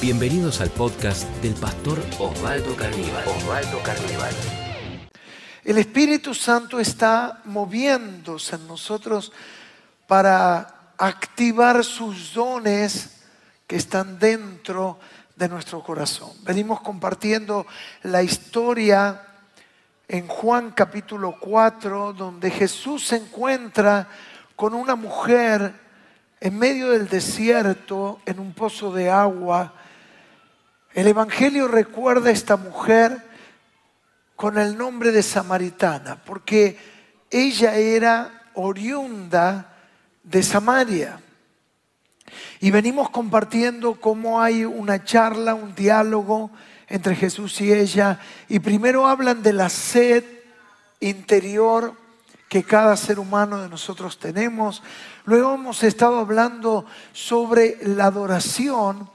[0.00, 3.24] Bienvenidos al podcast del pastor Osvaldo Carnival.
[3.26, 4.32] Osvaldo Carnival.
[5.64, 9.32] El Espíritu Santo está moviéndose en nosotros
[10.06, 13.22] para activar sus dones
[13.66, 15.00] que están dentro
[15.34, 16.30] de nuestro corazón.
[16.44, 17.66] Venimos compartiendo
[18.04, 19.20] la historia
[20.06, 24.06] en Juan capítulo 4, donde Jesús se encuentra
[24.54, 25.74] con una mujer
[26.40, 29.74] en medio del desierto, en un pozo de agua,
[30.98, 33.22] el Evangelio recuerda a esta mujer
[34.34, 36.76] con el nombre de Samaritana, porque
[37.30, 39.76] ella era oriunda
[40.24, 41.20] de Samaria.
[42.58, 46.50] Y venimos compartiendo cómo hay una charla, un diálogo
[46.88, 48.18] entre Jesús y ella.
[48.48, 50.24] Y primero hablan de la sed
[50.98, 51.94] interior
[52.48, 54.82] que cada ser humano de nosotros tenemos.
[55.26, 59.08] Luego hemos estado hablando sobre la adoración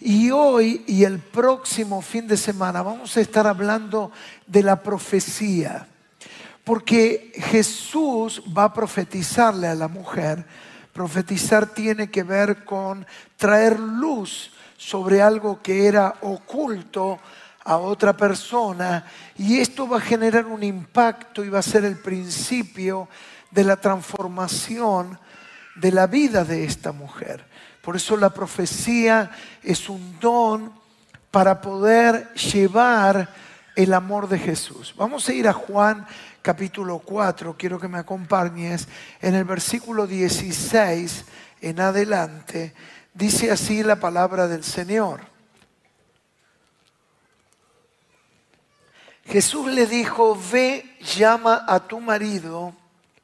[0.00, 4.12] y hoy y el próximo fin de semana vamos a estar hablando
[4.46, 5.86] de la profecía,
[6.64, 10.44] porque Jesús va a profetizarle a la mujer.
[10.92, 13.06] Profetizar tiene que ver con
[13.36, 17.18] traer luz sobre algo que era oculto
[17.64, 19.04] a otra persona
[19.36, 23.08] y esto va a generar un impacto y va a ser el principio
[23.50, 25.18] de la transformación
[25.74, 27.44] de la vida de esta mujer.
[27.86, 29.30] Por eso la profecía
[29.62, 30.72] es un don
[31.30, 33.32] para poder llevar
[33.76, 34.92] el amor de Jesús.
[34.96, 36.04] Vamos a ir a Juan
[36.42, 38.88] capítulo 4, quiero que me acompañes,
[39.22, 41.26] en el versículo 16
[41.60, 42.74] en adelante,
[43.14, 45.20] dice así la palabra del Señor.
[49.26, 52.74] Jesús le dijo, ve, llama a tu marido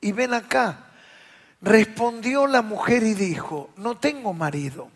[0.00, 0.91] y ven acá.
[1.62, 4.90] Respondió la mujer y dijo, no tengo marido.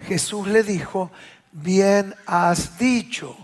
[0.00, 1.10] Jesús le dijo,
[1.52, 3.34] bien has dicho,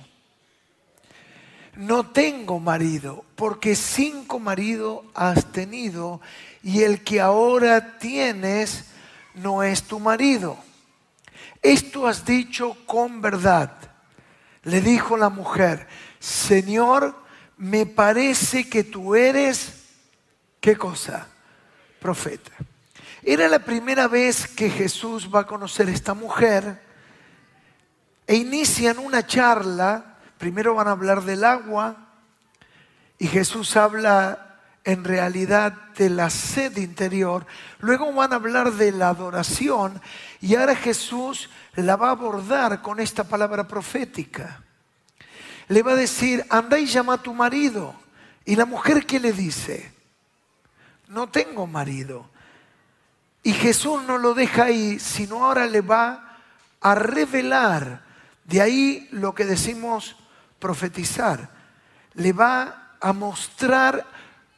[1.77, 6.21] no tengo marido, porque cinco maridos has tenido
[6.63, 8.85] y el que ahora tienes
[9.35, 10.59] no es tu marido.
[11.63, 13.73] Esto has dicho con verdad.
[14.63, 15.89] Le dijo la mujer,
[16.21, 17.17] Señor,
[17.57, 19.85] me parece que tú eres,
[20.61, 21.29] ¿qué cosa?
[22.05, 22.53] Profeta.
[23.23, 26.83] Era la primera vez que Jesús va a conocer a esta mujer
[28.27, 30.19] e inician una charla.
[30.37, 31.97] Primero van a hablar del agua
[33.19, 37.47] y Jesús habla en realidad de la sed interior.
[37.79, 39.99] Luego van a hablar de la adoración
[40.43, 44.63] y ahora Jesús la va a abordar con esta palabra profética.
[45.69, 47.95] Le va a decir, anda y llama a tu marido.
[48.45, 49.94] ¿Y la mujer qué le dice?
[51.15, 52.29] No tengo marido.
[53.43, 56.39] Y Jesús no lo deja ahí, sino ahora le va
[56.81, 58.03] a revelar,
[58.45, 60.17] de ahí lo que decimos
[60.59, 61.51] profetizar,
[62.15, 64.07] le va a mostrar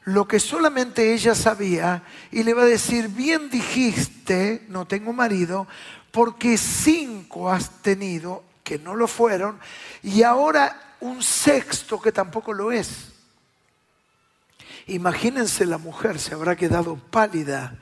[0.05, 5.67] lo que solamente ella sabía y le va a decir, bien dijiste, no tengo marido,
[6.11, 9.59] porque cinco has tenido que no lo fueron
[10.03, 13.16] y ahora un sexto que tampoco lo es.
[14.86, 17.76] Imagínense la mujer se habrá quedado pálida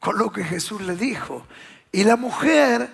[0.00, 1.46] con lo que Jesús le dijo.
[1.92, 2.88] Y la mujer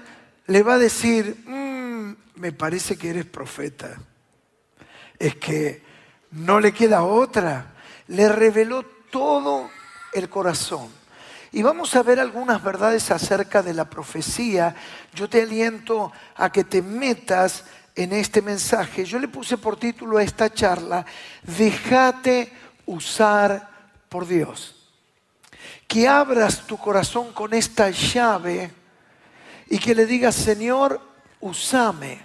[0.47, 3.97] le va a decir, mm, me parece que eres profeta.
[5.19, 5.83] Es que
[6.33, 7.75] no le queda otra.
[8.09, 9.71] Le reveló todo
[10.13, 10.89] el corazón.
[11.51, 14.75] Y vamos a ver algunas verdades acerca de la profecía.
[15.15, 17.65] Yo te aliento a que te metas
[17.95, 19.05] en este mensaje.
[19.05, 21.07] Yo le puse por título a esta charla,
[21.43, 22.53] déjate
[22.87, 23.71] usar
[24.09, 24.75] por Dios.
[25.87, 28.71] Que abras tu corazón con esta llave
[29.69, 31.01] y que le digas, Señor,
[31.41, 32.23] usame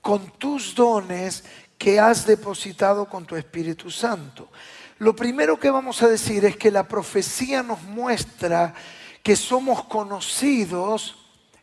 [0.00, 1.44] con tus dones
[1.78, 4.50] que has depositado con tu Espíritu Santo.
[4.98, 8.74] Lo primero que vamos a decir es que la profecía nos muestra
[9.22, 11.16] que somos conocidos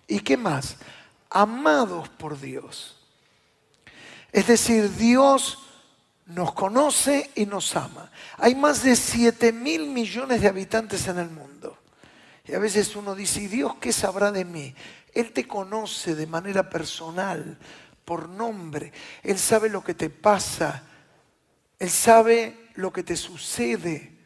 [0.08, 0.78] y qué más,
[1.30, 2.98] amados por Dios.
[4.32, 5.69] Es decir, Dios
[6.30, 8.12] nos conoce y nos ama.
[8.38, 11.78] Hay más de 7 mil millones de habitantes en el mundo.
[12.46, 14.74] Y a veces uno dice, ¿y Dios qué sabrá de mí?
[15.14, 17.58] Él te conoce de manera personal,
[18.06, 18.92] por nombre.
[19.24, 20.84] Él sabe lo que te pasa.
[21.78, 24.18] Él sabe lo que te sucede.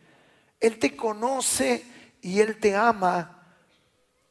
[0.59, 1.85] Él te conoce
[2.21, 3.43] y Él te ama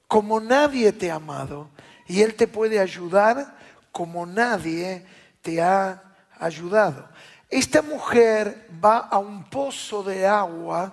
[0.09, 1.71] como nadie te ha amado.
[2.07, 3.57] Y Él te puede ayudar
[3.93, 5.07] como nadie
[5.41, 6.03] te ha
[6.39, 7.09] ayudado.
[7.53, 10.91] Esta mujer va a un pozo de agua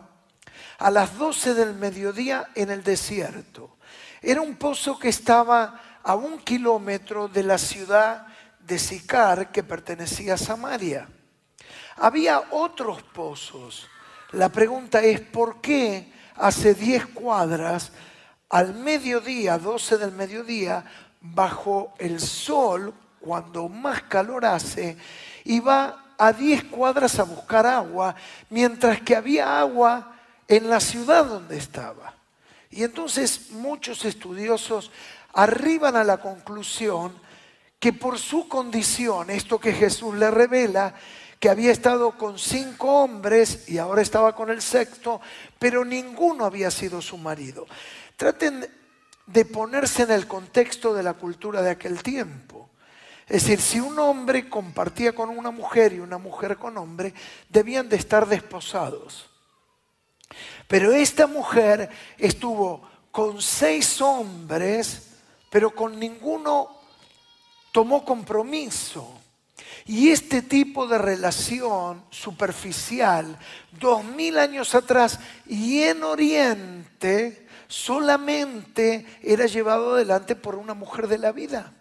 [0.78, 3.78] a las 12 del mediodía en el desierto.
[4.22, 8.28] Era un pozo que estaba a un kilómetro de la ciudad
[8.60, 11.08] de Sicar que pertenecía a Samaria.
[11.96, 13.88] Había otros pozos.
[14.34, 17.94] La pregunta es, ¿por qué hace 10 cuadras
[18.50, 20.84] al mediodía, 12 del mediodía,
[21.22, 24.98] bajo el sol, cuando más calor hace,
[25.46, 28.14] y va a 10 cuadras a buscar agua,
[28.50, 30.16] mientras que había agua
[30.48, 32.14] en la ciudad donde estaba?
[32.70, 34.92] Y entonces muchos estudiosos
[35.34, 37.14] arriban a la conclusión
[37.80, 40.94] que por su condición, esto que Jesús le revela,
[41.40, 45.22] que había estado con cinco hombres y ahora estaba con el sexto,
[45.58, 47.66] pero ninguno había sido su marido.
[48.18, 48.70] Traten
[49.26, 52.69] de ponerse en el contexto de la cultura de aquel tiempo.
[53.30, 57.14] Es decir, si un hombre compartía con una mujer y una mujer con hombre,
[57.48, 59.30] debían de estar desposados.
[60.68, 62.82] Pero esta mujer estuvo
[63.12, 65.12] con seis hombres,
[65.52, 66.70] pero con ninguno
[67.72, 69.20] tomó compromiso.
[69.86, 73.38] Y este tipo de relación superficial,
[73.80, 81.20] dos mil años atrás y en Oriente, solamente era llevado adelante por una mujer de
[81.20, 81.74] la vida.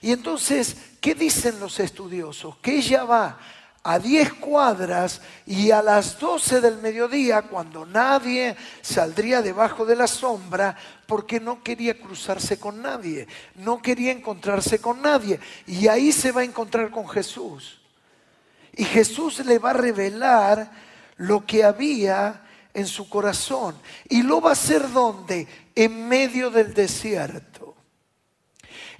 [0.00, 2.56] Y entonces, ¿qué dicen los estudiosos?
[2.58, 3.38] Que ella va
[3.84, 10.06] a 10 cuadras y a las 12 del mediodía, cuando nadie saldría debajo de la
[10.06, 10.76] sombra,
[11.06, 13.26] porque no quería cruzarse con nadie,
[13.56, 15.40] no quería encontrarse con nadie.
[15.66, 17.80] Y ahí se va a encontrar con Jesús.
[18.74, 20.70] Y Jesús le va a revelar
[21.16, 22.42] lo que había
[22.72, 23.74] en su corazón.
[24.08, 25.46] Y lo va a hacer donde?
[25.74, 27.51] En medio del desierto.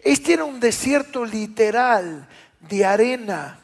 [0.02, 2.28] Este era un desierto literal
[2.60, 3.62] de arena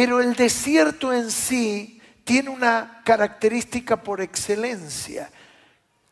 [0.00, 5.30] pero el desierto en sí tiene una característica por excelencia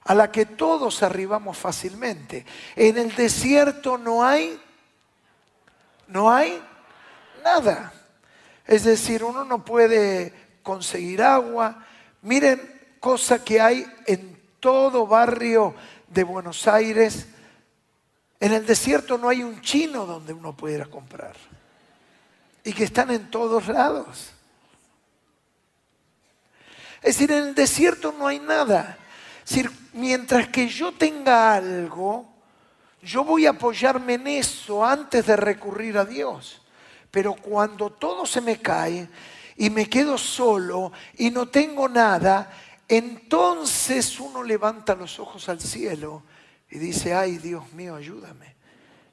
[0.04, 2.44] a la que todos arribamos fácilmente.
[2.76, 4.60] En el desierto no hay,
[6.06, 6.62] no hay
[7.42, 7.92] nada.
[8.66, 11.86] Es decir, uno no puede conseguir agua.
[12.20, 12.60] Miren,
[13.00, 15.74] cosa que hay en todo barrio
[16.08, 17.26] de Buenos Aires.
[18.40, 21.35] En el desierto no hay un chino donde uno pudiera comprar
[22.62, 24.31] y que están en todos lados.
[27.02, 28.99] Es decir, en el desierto no hay nada.
[29.93, 32.29] Mientras que yo tenga algo,
[33.02, 36.61] yo voy a apoyarme en eso antes de recurrir a Dios.
[37.11, 39.08] Pero cuando todo se me cae
[39.56, 42.52] y me quedo solo y no tengo nada,
[42.87, 46.23] entonces uno levanta los ojos al cielo
[46.70, 48.56] y dice, ay Dios mío, ayúdame.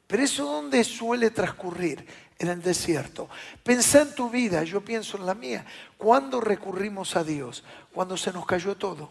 [0.08, 2.06] Pero eso dónde suele transcurrir?
[2.40, 3.30] en el desierto.
[3.64, 5.66] Pensá en tu vida, yo pienso en la mía.
[5.98, 7.64] ¿Cuándo recurrimos a Dios?
[7.94, 9.10] Cuando se nos cayó todo,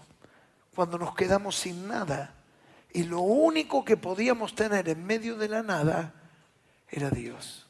[0.74, 2.34] cuando nos quedamos sin nada.
[2.92, 6.14] Y lo único que podíamos tener en medio de la nada
[6.88, 7.66] era Dios.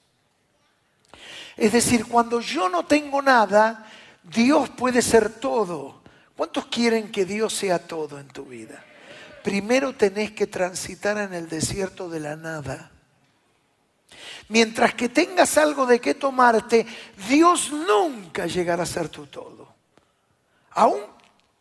[1.56, 3.86] Es decir, cuando yo no tengo nada,
[4.22, 6.02] Dios puede ser todo.
[6.36, 8.84] ¿Cuántos quieren que Dios sea todo en tu vida?
[9.44, 12.90] Primero tenés que transitar en el desierto de la nada
[14.48, 16.86] Mientras que tengas algo de qué tomarte,
[17.28, 19.74] Dios nunca llegará a ser tu todo.
[20.72, 21.00] Aun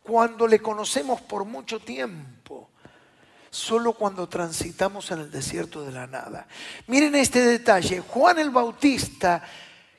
[0.02, 2.70] cuando le conocemos por mucho tiempo,
[3.50, 6.48] solo cuando transitamos en el desierto de la nada.
[6.88, 9.44] Miren este detalle, Juan el Bautista,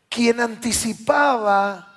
[0.09, 1.94] quien anticipaba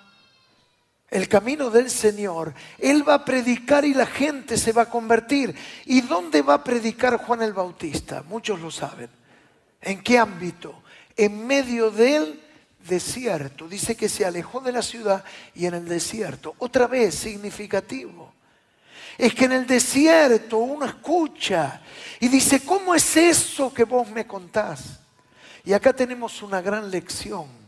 [1.10, 5.56] el camino del Señor, Él va a predicar y la gente se va a convertir.
[5.86, 8.24] ¿Y dónde va a predicar Juan el Bautista?
[8.24, 9.10] Muchos lo saben.
[9.82, 10.84] ¿En qué ámbito?
[11.16, 12.42] En medio del
[12.88, 13.68] desierto.
[13.68, 15.24] Dice que se alejó de la ciudad
[15.56, 16.56] y en el desierto.
[16.60, 18.34] Otra vez, significativo.
[19.18, 21.82] Es que en el desierto uno escucha
[22.20, 25.00] y dice, ¿cómo es eso que vos me contás?
[25.64, 27.67] Y acá tenemos una gran lección.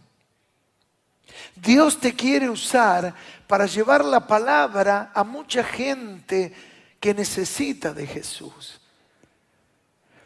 [1.55, 3.13] Dios te quiere usar
[3.47, 6.53] para llevar la palabra a mucha gente
[6.99, 8.79] que necesita de Jesús.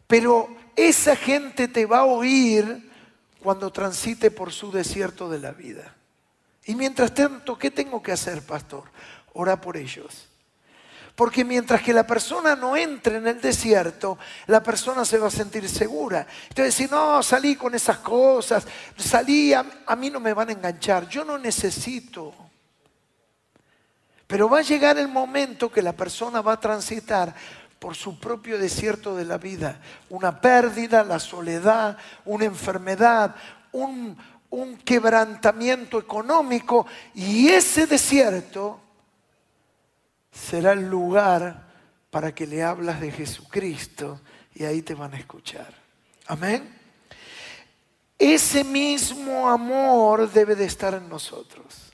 [0.08, 2.89] Pero esa gente te va a oír
[3.39, 5.96] cuando transite por su desierto de la vida.
[6.65, 8.84] Y mientras tanto, ¿qué tengo que hacer, pastor?
[9.34, 10.29] Ora por ellos.
[11.15, 14.17] Porque mientras que la persona no entre en el desierto,
[14.48, 16.25] la persona se va a sentir segura.
[16.50, 18.65] Entonces, si no, salí con esas cosas,
[18.98, 22.34] salí, a, a mí no me van a enganchar, yo no necesito.
[24.25, 27.36] Pero va a llegar el momento que la persona va a transitar
[27.84, 29.77] por su propio desierto de la vida.
[30.10, 33.36] Una pérdida, la soledad, una enfermedad,
[33.74, 34.17] un,
[34.86, 36.88] quebrantamiento económico.
[37.13, 38.79] Y ese desierto
[40.34, 41.72] será el lugar
[42.10, 44.20] para que le hablas de Jesucristo
[44.56, 45.74] y ahí te van a escuchar.
[46.28, 46.82] Amén.
[48.18, 51.94] Ese mismo amor debe de estar en nosotros.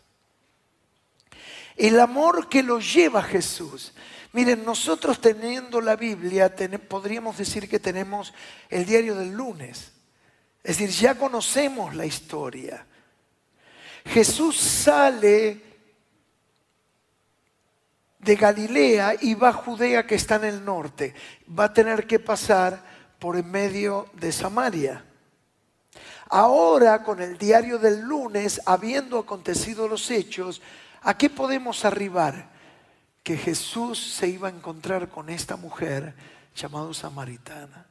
[1.75, 3.93] El amor que lo lleva Jesús.
[4.33, 6.53] Miren, nosotros teniendo la Biblia,
[6.87, 8.33] podríamos decir que tenemos
[8.69, 9.91] el diario del lunes.
[10.63, 12.85] Es decir, ya conocemos la historia.
[14.05, 15.68] Jesús sale
[18.19, 21.13] de Galilea y va a Judea que está en el norte.
[21.57, 22.83] Va a tener que pasar
[23.17, 25.05] por en medio de Samaria.
[26.29, 30.61] Ahora, con el diario del lunes, habiendo acontecido los hechos,
[31.01, 32.51] ¿a qué podemos arribar?
[33.23, 36.13] Que Jesús se iba a encontrar con esta mujer
[36.55, 37.87] llamada Samaritana.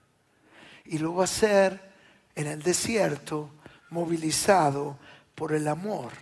[0.85, 1.93] Y lo va a hacer
[2.35, 3.51] en el desierto,
[3.91, 4.99] movilizado
[5.35, 6.13] por el amor.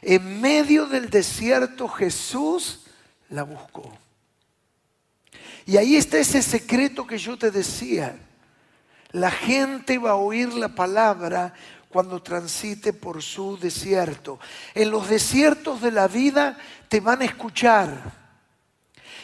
[0.00, 2.85] En medio del desierto Jesús
[3.30, 3.92] la buscó.
[5.66, 8.16] Y ahí está ese secreto que yo te decía.
[9.10, 11.54] La gente va a oír la palabra
[11.88, 14.38] cuando transite por su desierto.
[14.74, 18.26] En los desiertos de la vida te van a escuchar.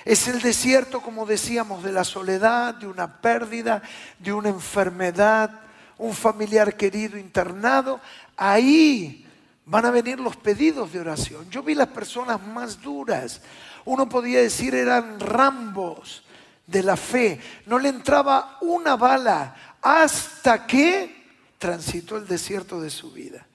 [0.04, 3.82] Es el desierto, como decíamos, de la soledad, de una pérdida,
[4.18, 5.60] de una enfermedad,
[5.98, 8.00] un familiar querido internado.
[8.36, 9.28] Ahí
[9.64, 11.48] van a venir los pedidos de oración.
[11.50, 13.40] Yo vi las personas más duras,
[13.84, 16.24] uno podía decir eran rambos
[16.66, 17.40] de la fe.
[17.66, 21.22] No le entraba una bala hasta que
[21.58, 23.46] transitó el desierto de su vida.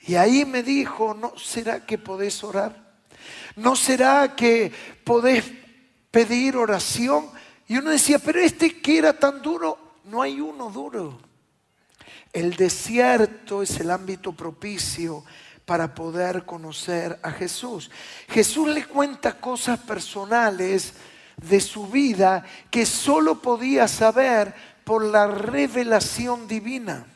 [0.00, 2.92] Y ahí me dijo, ¿no será que podés orar?
[3.54, 4.72] ¿No será que
[5.04, 5.44] podés
[6.10, 7.26] pedir oración?
[7.68, 11.31] Y uno decía, pero este que era tan duro, no hay uno duro.
[12.32, 15.24] El desierto es el ámbito propicio
[15.66, 17.90] para poder conocer a Jesús.
[18.28, 20.94] Jesús le cuenta cosas personales
[21.36, 27.06] de su vida que solo podía saber por la revelación divina.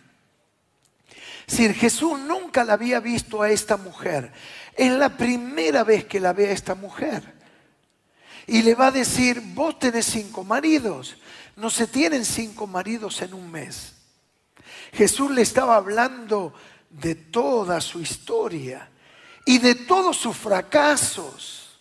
[1.46, 4.32] Si Jesús nunca la había visto a esta mujer.
[4.74, 7.34] Es la primera vez que la ve a esta mujer.
[8.46, 11.16] Y le va a decir, vos tenés cinco maridos.
[11.56, 13.95] No se tienen cinco maridos en un mes.
[14.96, 16.54] Jesús le estaba hablando
[16.88, 18.88] de toda su historia
[19.44, 21.78] y de todos sus fracasos.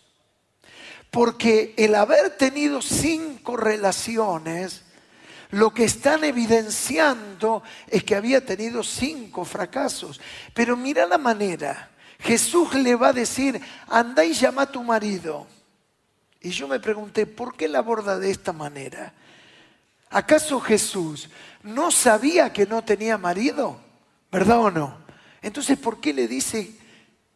[1.10, 4.84] Porque el haber tenido cinco relaciones,
[5.52, 10.20] lo que están evidenciando es que había tenido cinco fracasos.
[10.54, 11.92] Pero mira la manera.
[12.20, 15.48] Jesús le va a decir, anda y llama a tu marido.
[16.42, 19.14] Y yo me pregunté, ¿por qué la aborda de esta manera?
[20.16, 21.28] ¿Acaso Jesús
[21.62, 23.82] no sabía que no tenía marido?
[24.32, 24.98] ¿Verdad o no?
[25.42, 26.74] Entonces, ¿por qué le dice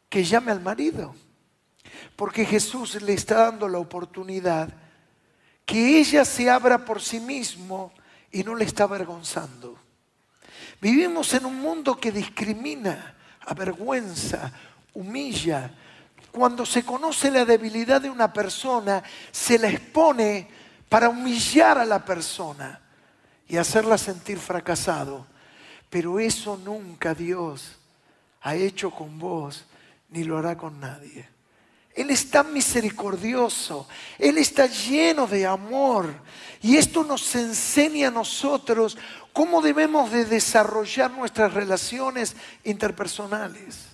[0.08, 1.14] que llame al marido?
[2.16, 4.70] Porque Jesús le está dando la oportunidad
[5.66, 7.92] que ella se abra por sí mismo
[8.32, 9.78] y no le está avergonzando.
[10.80, 14.54] Vivimos en un mundo que discrimina, avergüenza,
[14.94, 15.70] humilla.
[16.32, 20.59] Cuando se conoce la debilidad de una persona, se la expone
[20.90, 22.82] para humillar a la persona
[23.48, 25.26] y hacerla sentir fracasado.
[25.90, 27.78] Pero eso nunca Dios
[28.42, 29.66] ha hecho con vos,
[30.10, 31.28] ni lo hará con nadie.
[31.96, 36.14] Él es tan misericordioso, Él está lleno de amor
[36.62, 38.98] y esto nos enseña a nosotros
[39.34, 43.88] cómo debemos de desarrollar nuestras relaciones interpersonales.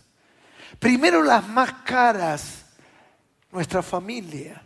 [0.77, 2.65] Primero las más caras,
[3.51, 4.61] nuestra familia.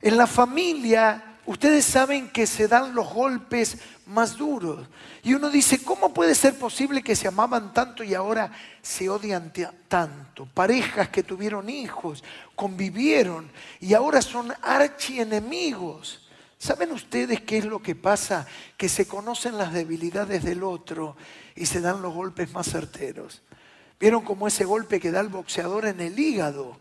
[0.00, 4.86] En la familia Ustedes saben que se dan los golpes más duros.
[5.22, 8.52] Y uno dice, ¿cómo puede ser posible que se amaban tanto y ahora
[8.82, 9.50] se odian
[9.88, 10.44] tanto?
[10.44, 12.22] Parejas que tuvieron hijos,
[12.54, 13.50] convivieron
[13.80, 16.28] y ahora son archienemigos.
[16.58, 18.46] ¿Saben ustedes qué es lo que pasa?
[18.76, 21.16] Que se conocen las debilidades del otro
[21.56, 23.40] y se dan los golpes más certeros.
[23.98, 26.76] ¿Vieron como ese golpe que da el boxeador en el hígado?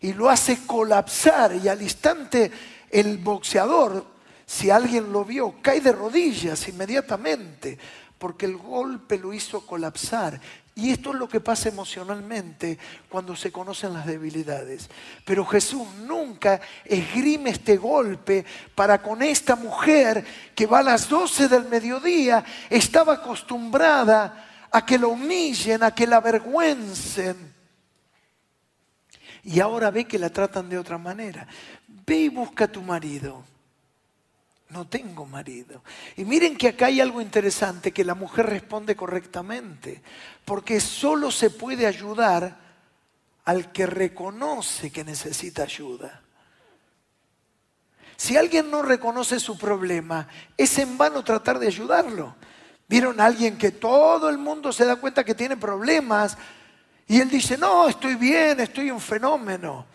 [0.00, 2.50] Y lo hace colapsar y al instante
[2.90, 4.04] el boxeador,
[4.44, 7.78] si alguien lo vio, cae de rodillas inmediatamente,
[8.18, 10.40] porque el golpe lo hizo colapsar.
[10.78, 14.90] Y esto es lo que pasa emocionalmente cuando se conocen las debilidades.
[15.24, 20.22] Pero Jesús nunca esgrime este golpe para con esta mujer
[20.54, 26.06] que va a las 12 del mediodía, estaba acostumbrada a que la humillen, a que
[26.06, 27.55] la avergüencen.
[29.46, 31.46] Y ahora ve que la tratan de otra manera
[32.04, 33.44] ve y busca a tu marido.
[34.70, 35.84] No tengo marido.
[36.16, 40.02] Y miren que acá hay algo interesante, que la mujer responde correctamente,
[40.44, 42.56] porque solo se puede ayudar
[43.44, 46.22] al que reconoce que necesita ayuda.
[48.16, 50.26] Si alguien no reconoce su problema,
[50.56, 52.34] es en vano tratar de ayudarlo.
[52.88, 56.36] Vieron a alguien que todo el mundo se da cuenta que tiene problemas
[57.08, 59.86] y él dice, no, estoy bien, estoy un fenómeno.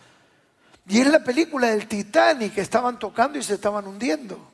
[0.88, 4.52] Y es la película del Titanic, estaban tocando y se estaban hundiendo.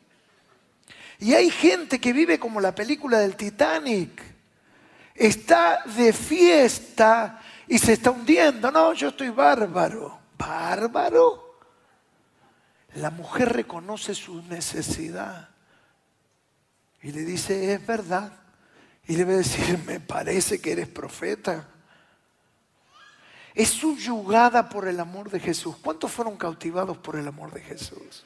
[1.20, 4.22] Y hay gente que vive como la película del Titanic.
[5.14, 8.70] Está de fiesta y se está hundiendo.
[8.70, 10.18] No, yo estoy bárbaro.
[10.36, 11.58] ¿Bárbaro?
[12.94, 15.48] La mujer reconoce su necesidad
[17.02, 18.32] y le dice, es verdad.
[19.06, 21.66] Y le va a decir, me parece que eres profeta.
[23.54, 25.76] Es subyugada por el amor de Jesús.
[25.82, 28.24] ¿Cuántos fueron cautivados por el amor de Jesús?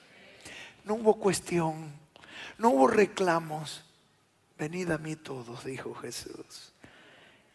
[0.85, 1.93] No hubo cuestión,
[2.59, 3.85] no hubo reclamos.
[4.59, 6.73] Venid a mí todos, dijo Jesús.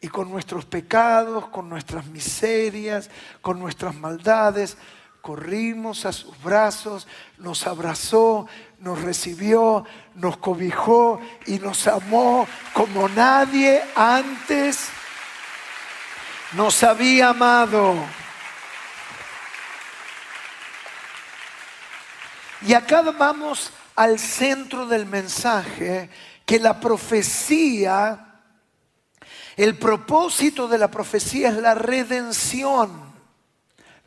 [0.01, 3.09] Y con nuestros pecados, con nuestras miserias,
[3.41, 4.77] con nuestras maldades,
[5.21, 7.07] corrimos a sus brazos,
[7.38, 8.47] nos abrazó,
[8.79, 9.83] nos recibió,
[10.15, 14.76] nos cobijó y nos amó como nadie antes
[16.53, 17.95] nos había amado.
[22.61, 26.09] Y acá vamos al centro del mensaje,
[26.45, 28.41] que la profecía,
[29.55, 33.07] el propósito de la profecía es la redención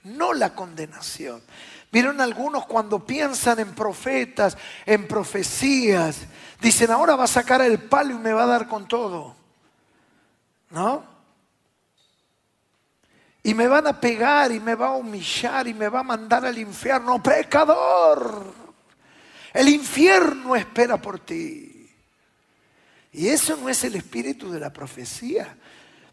[0.04, 1.42] no la condenación.
[1.92, 4.56] Vieron algunos cuando piensan en profetas,
[4.86, 6.18] en profecías,
[6.60, 9.34] dicen, ahora va a sacar el palo y me va a dar con todo.
[10.70, 11.09] ¿No?
[13.50, 16.46] Y me van a pegar y me va a humillar y me va a mandar
[16.46, 18.54] al infierno, pecador.
[19.52, 21.90] El infierno espera por ti.
[23.10, 25.56] Y eso no es el espíritu de la profecía.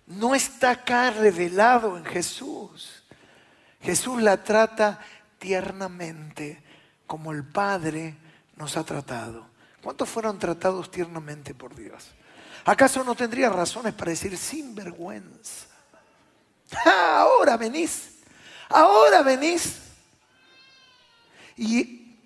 [0.08, 3.03] No está acá revelado en Jesús.
[3.84, 5.00] Jesús la trata
[5.38, 6.63] tiernamente
[7.06, 8.15] como el Padre
[8.56, 9.46] nos ha tratado.
[9.84, 12.08] ¿Cuántos fueron tratados tiernamente por Dios?
[12.65, 15.67] ¿Acaso no tendría razones para decir sin vergüenza?
[16.86, 18.20] ahora venís,
[18.70, 19.80] ahora venís.
[21.56, 22.18] Y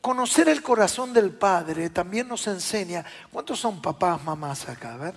[0.00, 4.94] conocer el corazón del Padre también nos enseña, ¿cuántos son papás, mamás acá?
[4.94, 5.14] A ver,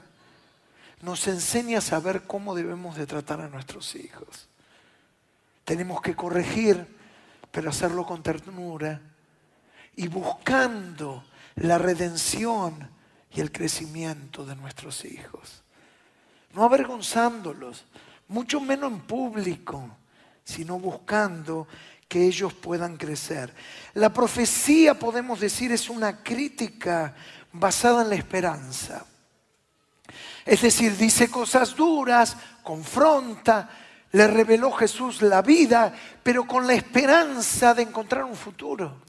[1.01, 4.47] nos enseña a saber cómo debemos de tratar a nuestros hijos.
[5.65, 6.85] Tenemos que corregir,
[7.51, 9.01] pero hacerlo con ternura
[9.95, 11.23] y buscando
[11.55, 12.89] la redención
[13.31, 15.63] y el crecimiento de nuestros hijos.
[16.53, 17.85] No avergonzándolos,
[18.27, 19.97] mucho menos en público,
[20.43, 21.67] sino buscando
[22.07, 23.53] que ellos puedan crecer.
[23.93, 27.15] La profecía, podemos decir, es una crítica
[27.51, 29.05] basada en la esperanza.
[30.45, 33.69] Es decir, dice cosas duras, confronta,
[34.11, 39.01] le reveló Jesús la vida, pero con la esperanza de encontrar un futuro.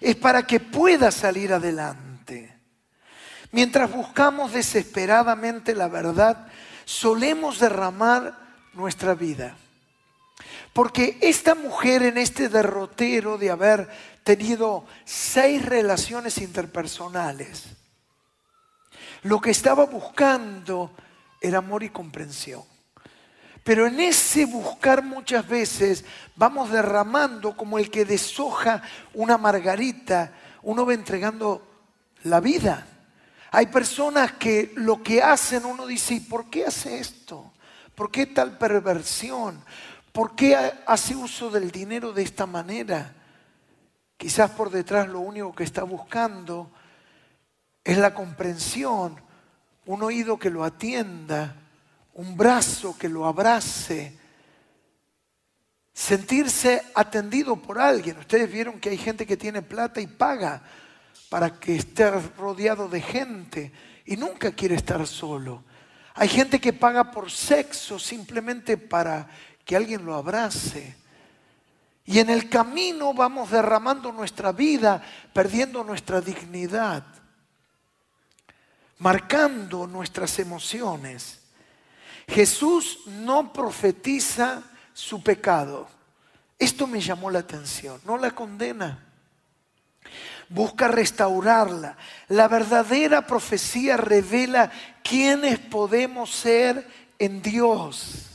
[0.00, 2.58] Es para que pueda salir adelante.
[3.50, 6.46] Mientras buscamos desesperadamente la verdad,
[6.84, 8.38] solemos derramar
[8.74, 9.56] nuestra vida.
[10.72, 13.88] Porque esta mujer en este derrotero de haber
[14.24, 17.64] tenido seis relaciones interpersonales,
[19.22, 20.92] lo que estaba buscando
[21.40, 22.62] era amor y comprensión.
[23.64, 28.82] Pero en ese buscar muchas veces vamos derramando como el que deshoja
[29.14, 31.64] una margarita, uno va entregando
[32.24, 32.86] la vida.
[33.54, 37.52] Hay personas que lo que hacen, uno dice, ¿y por qué hace esto?
[37.94, 39.62] ¿Por qué tal perversión?
[40.10, 43.14] ¿Por qué hace uso del dinero de esta manera?
[44.16, 46.70] Quizás por detrás lo único que está buscando
[47.84, 49.20] es la comprensión,
[49.84, 51.54] un oído que lo atienda,
[52.14, 54.18] un brazo que lo abrace,
[55.92, 58.16] sentirse atendido por alguien.
[58.16, 60.62] Ustedes vieron que hay gente que tiene plata y paga
[61.32, 63.72] para que esté rodeado de gente
[64.04, 65.64] y nunca quiere estar solo.
[66.12, 69.26] Hay gente que paga por sexo simplemente para
[69.64, 70.94] que alguien lo abrace.
[72.04, 77.02] Y en el camino vamos derramando nuestra vida, perdiendo nuestra dignidad,
[78.98, 81.40] marcando nuestras emociones.
[82.28, 85.88] Jesús no profetiza su pecado.
[86.58, 88.02] Esto me llamó la atención.
[88.04, 89.11] No la condena.
[90.52, 91.96] Busca restaurarla.
[92.28, 94.70] La verdadera profecía revela
[95.02, 96.86] quiénes podemos ser
[97.18, 98.28] en Dios.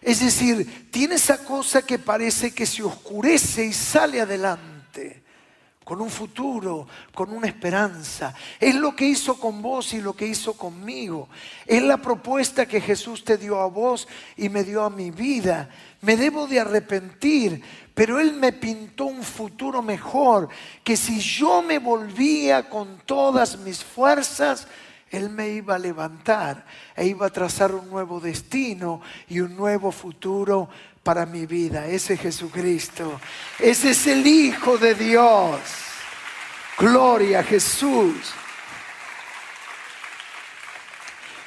[0.00, 5.24] Es decir, tiene esa cosa que parece que se oscurece y sale adelante
[5.84, 8.34] con un futuro, con una esperanza.
[8.58, 11.28] Es lo que hizo con vos y lo que hizo conmigo.
[11.66, 15.68] Es la propuesta que Jesús te dio a vos y me dio a mi vida.
[16.00, 17.62] Me debo de arrepentir,
[17.94, 20.48] pero Él me pintó un futuro mejor,
[20.82, 24.66] que si yo me volvía con todas mis fuerzas,
[25.10, 29.92] Él me iba a levantar e iba a trazar un nuevo destino y un nuevo
[29.92, 30.68] futuro
[31.04, 31.86] para mi vida.
[31.86, 33.20] Ese es Jesucristo.
[33.60, 35.60] Ese es el Hijo de Dios.
[36.76, 38.34] Gloria a Jesús.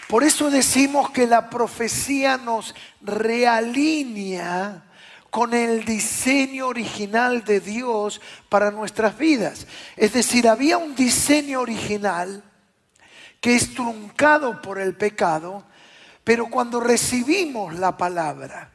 [0.08, 4.86] Por eso decimos que la profecía nos realinea
[5.30, 9.68] con el diseño original de Dios para nuestras vidas.
[9.96, 12.44] Es decir, había un diseño original
[13.42, 15.64] que es truncado por el pecado,
[16.24, 18.72] pero cuando recibimos la palabra,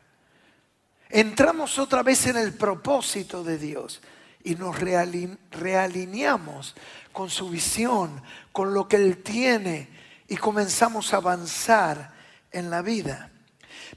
[1.08, 4.00] entramos otra vez en el propósito de Dios
[4.44, 6.74] y nos realineamos
[7.12, 9.88] con su visión, con lo que Él tiene
[10.28, 12.12] y comenzamos a avanzar
[12.50, 13.31] en la vida.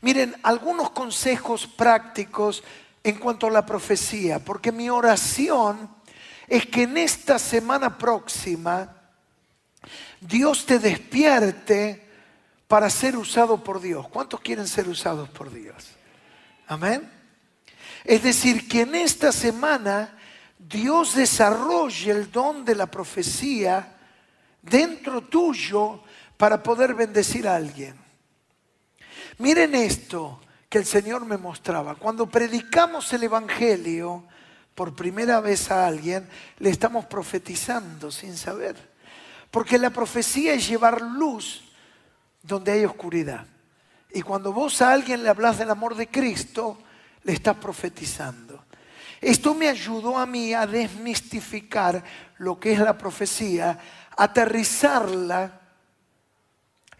[0.06, 2.64] Miren, algunos consejos prácticos
[3.04, 5.90] en cuanto a la profecía, porque mi oración
[6.48, 9.02] es que en esta semana próxima
[10.22, 12.08] Dios te despierte
[12.68, 14.08] para ser usado por Dios.
[14.10, 15.88] ¿Cuántos quieren ser usados por Dios?
[16.68, 17.12] Amén.
[18.04, 20.20] Es decir, que en esta semana
[20.60, 23.96] Dios desarrolle el don de la profecía
[24.62, 26.04] dentro tuyo
[26.38, 28.05] para poder bendecir a alguien.
[29.38, 31.96] Miren esto que el Señor me mostraba.
[31.96, 34.24] Cuando predicamos el Evangelio
[34.74, 36.28] por primera vez a alguien,
[36.60, 38.76] le estamos profetizando sin saber.
[39.52, 41.64] Porque la profecía es llevar luz
[42.42, 43.46] donde hay oscuridad.
[44.14, 46.78] Y cuando vos a alguien le hablas del amor de Cristo,
[47.24, 48.64] le estás profetizando.
[49.20, 52.04] Esto me ayudó a mí a desmistificar
[52.38, 53.80] lo que es la profecía,
[54.16, 55.62] aterrizarla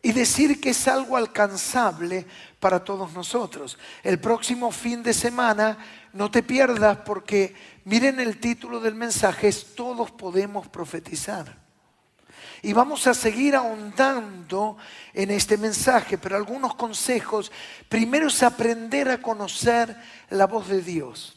[0.06, 2.28] y decir que es algo alcanzable
[2.60, 3.76] para todos nosotros.
[4.04, 5.80] El próximo fin de semana
[6.14, 11.58] no te pierdas porque miren el título del mensaje, es todos podemos profetizar.
[12.62, 14.78] Y vamos a seguir ahondando
[15.12, 17.52] en este mensaje, pero algunos consejos.
[17.90, 21.36] Primero es aprender a conocer la voz de Dios.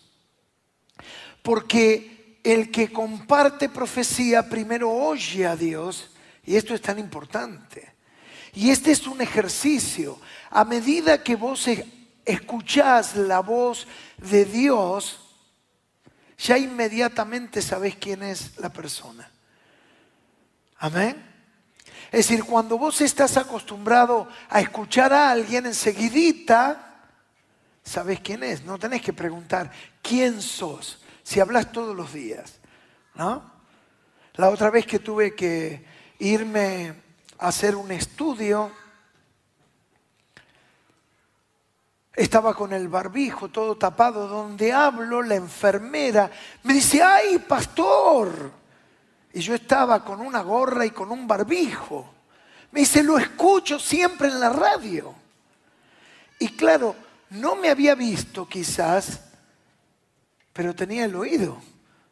[1.40, 6.11] Porque el que comparte profecía primero oye a Dios,
[6.44, 7.96] y esto es tan importante.
[8.54, 10.18] Y este es un ejercicio.
[10.50, 11.66] A medida que vos
[12.24, 13.87] escuchás la voz
[14.18, 15.20] de Dios,
[16.38, 19.30] ya inmediatamente sabés quién es la persona.
[20.78, 21.24] Amén.
[22.11, 26.88] Es decir, cuando vos estás acostumbrado a escuchar a alguien, enseguidita
[27.82, 28.62] sabés quién es.
[28.64, 29.70] No tenés que preguntar
[30.02, 32.61] quién sos si hablas todos los días.
[33.14, 33.50] ¿no?
[34.34, 35.84] La otra vez que tuve que
[36.18, 36.94] irme
[37.38, 38.70] hacer un estudio.
[42.12, 44.27] Estaba con el barbijo todo tapado.
[44.27, 46.31] Donde hablo, la enfermera
[46.64, 48.51] me dice, ¡ay, pastor!
[49.33, 52.14] Y yo estaba con una gorra y con un barbijo.
[52.72, 55.14] Me dice, lo escucho siempre en la radio.
[56.38, 56.94] Y claro,
[57.31, 59.20] no me había visto quizás,
[60.53, 61.59] pero tenía el oído.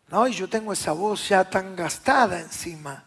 [0.08, 0.26] ¿no?
[0.28, 3.05] Y yo tengo esa voz ya tan gastada encima.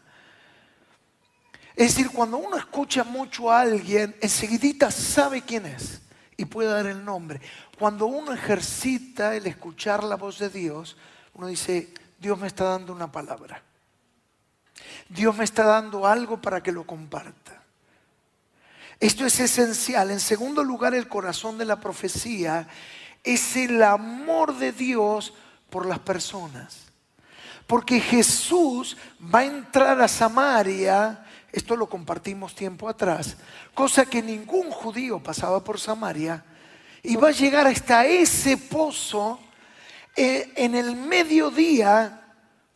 [1.80, 6.02] Es decir, cuando uno escucha mucho a alguien, enseguidita sabe quién es
[6.36, 7.40] y puede dar el nombre.
[7.80, 10.98] Cuando uno ejercita el escuchar la voz de Dios,
[11.36, 13.64] uno dice, Dios me está dando una palabra.
[15.08, 17.64] Dios me está dando algo para que lo comparta.
[19.00, 20.12] Esto es esencial.
[20.12, 22.68] En segundo lugar, el corazón de la profecía
[23.24, 25.34] es el amor de Dios
[25.70, 26.88] por las personas.
[27.66, 28.98] Porque Jesús
[29.34, 33.38] va a entrar a Samaria esto lo compartimos tiempo atrás,
[33.74, 36.44] cosa que ningún judío pasaba por Samaria,
[37.04, 39.40] y va a llegar hasta ese pozo
[40.16, 42.29] eh, en el mediodía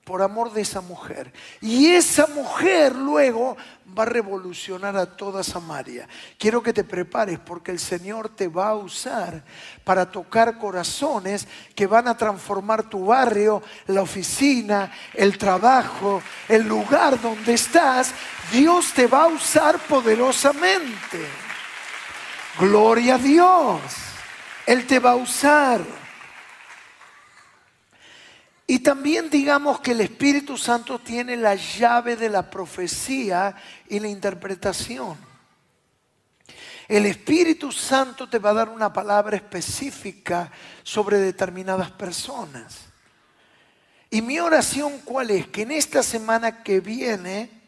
[0.03, 1.31] por amor de esa mujer.
[1.61, 3.55] Y esa mujer luego
[3.97, 6.07] va a revolucionar a toda Samaria.
[6.37, 9.43] Quiero que te prepares porque el Señor te va a usar
[9.83, 17.21] para tocar corazones que van a transformar tu barrio, la oficina, el trabajo, el lugar
[17.21, 18.11] donde estás.
[18.51, 21.25] Dios te va a usar poderosamente.
[22.59, 23.81] Gloria a Dios.
[24.65, 26.02] Él te va a usar.
[28.65, 33.55] Y también digamos que el Espíritu Santo tiene la llave de la profecía
[33.89, 35.17] y la interpretación.
[36.87, 40.51] El Espíritu Santo te va a dar una palabra específica
[40.83, 42.85] sobre determinadas personas.
[44.09, 45.47] Y mi oración cuál es?
[45.47, 47.63] Que en esta semana que viene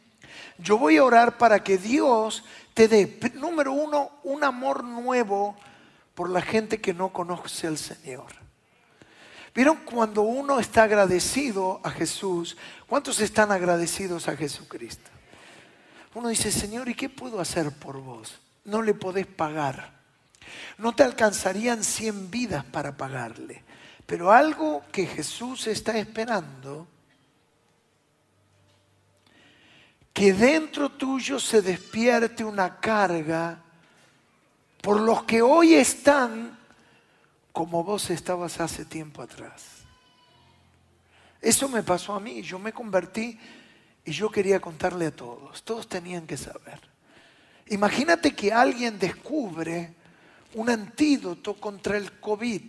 [0.57, 5.55] yo voy a orar para que Dios te dé, número uno, un amor nuevo
[6.13, 8.44] por la gente que no conoce al Señor.
[9.55, 12.57] ¿Vieron cuando uno está agradecido a Jesús?
[12.87, 15.09] ¿Cuántos están agradecidos a Jesucristo?
[16.13, 18.41] Uno dice, Señor, ¿y qué puedo hacer por vos?
[18.65, 19.93] No le podés pagar.
[20.77, 23.63] No te alcanzarían 100 vidas para pagarle.
[24.05, 26.87] Pero algo que Jesús está esperando,
[30.11, 33.61] que dentro tuyo se despierte una carga
[34.81, 36.64] por los que hoy están
[37.55, 39.63] como vos estabas hace tiempo atrás.
[41.41, 43.39] Eso me pasó a mí, yo me convertí
[44.03, 46.81] y yo quería contarle a todos, todos tenían que saber.
[47.67, 49.93] Imagínate que alguien descubre
[50.55, 52.61] un antídoto contra el COVID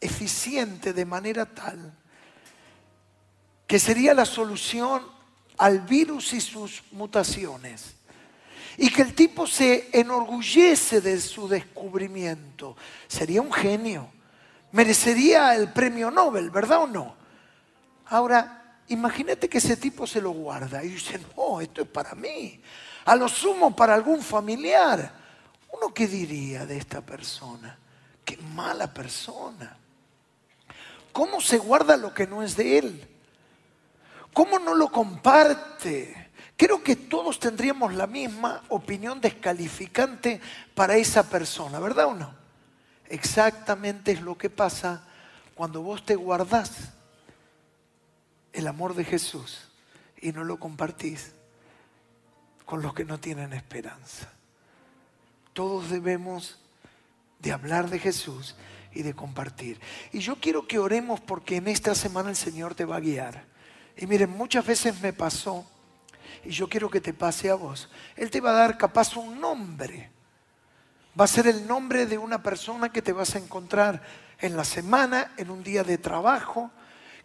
[0.00, 1.92] eficiente de manera tal
[3.66, 5.02] que sería la solución
[5.58, 7.96] al virus y sus mutaciones.
[8.78, 12.76] Y que el tipo se enorgullece de su descubrimiento.
[13.08, 14.10] Sería un genio.
[14.72, 17.14] Merecería el premio Nobel, ¿verdad o no?
[18.06, 22.60] Ahora, imagínate que ese tipo se lo guarda y dice, no, esto es para mí.
[23.04, 25.12] A lo sumo para algún familiar.
[25.72, 27.78] ¿Uno qué diría de esta persona?
[28.24, 29.76] Qué mala persona.
[31.12, 33.08] ¿Cómo se guarda lo que no es de él?
[34.32, 36.30] ¿Cómo no lo comparte?
[36.56, 40.40] Creo que todos tendríamos la misma opinión descalificante
[40.74, 42.41] para esa persona, ¿verdad o no?
[43.12, 45.04] Exactamente es lo que pasa
[45.54, 46.94] cuando vos te guardás
[48.54, 49.68] el amor de Jesús
[50.22, 51.32] y no lo compartís
[52.64, 54.32] con los que no tienen esperanza.
[55.52, 56.58] Todos debemos
[57.38, 58.56] de hablar de Jesús
[58.94, 59.78] y de compartir.
[60.10, 63.44] Y yo quiero que oremos porque en esta semana el Señor te va a guiar.
[63.94, 65.66] Y miren, muchas veces me pasó,
[66.44, 69.38] y yo quiero que te pase a vos, Él te va a dar capaz un
[69.38, 70.10] nombre.
[71.18, 74.02] Va a ser el nombre de una persona que te vas a encontrar
[74.38, 76.70] en la semana, en un día de trabajo,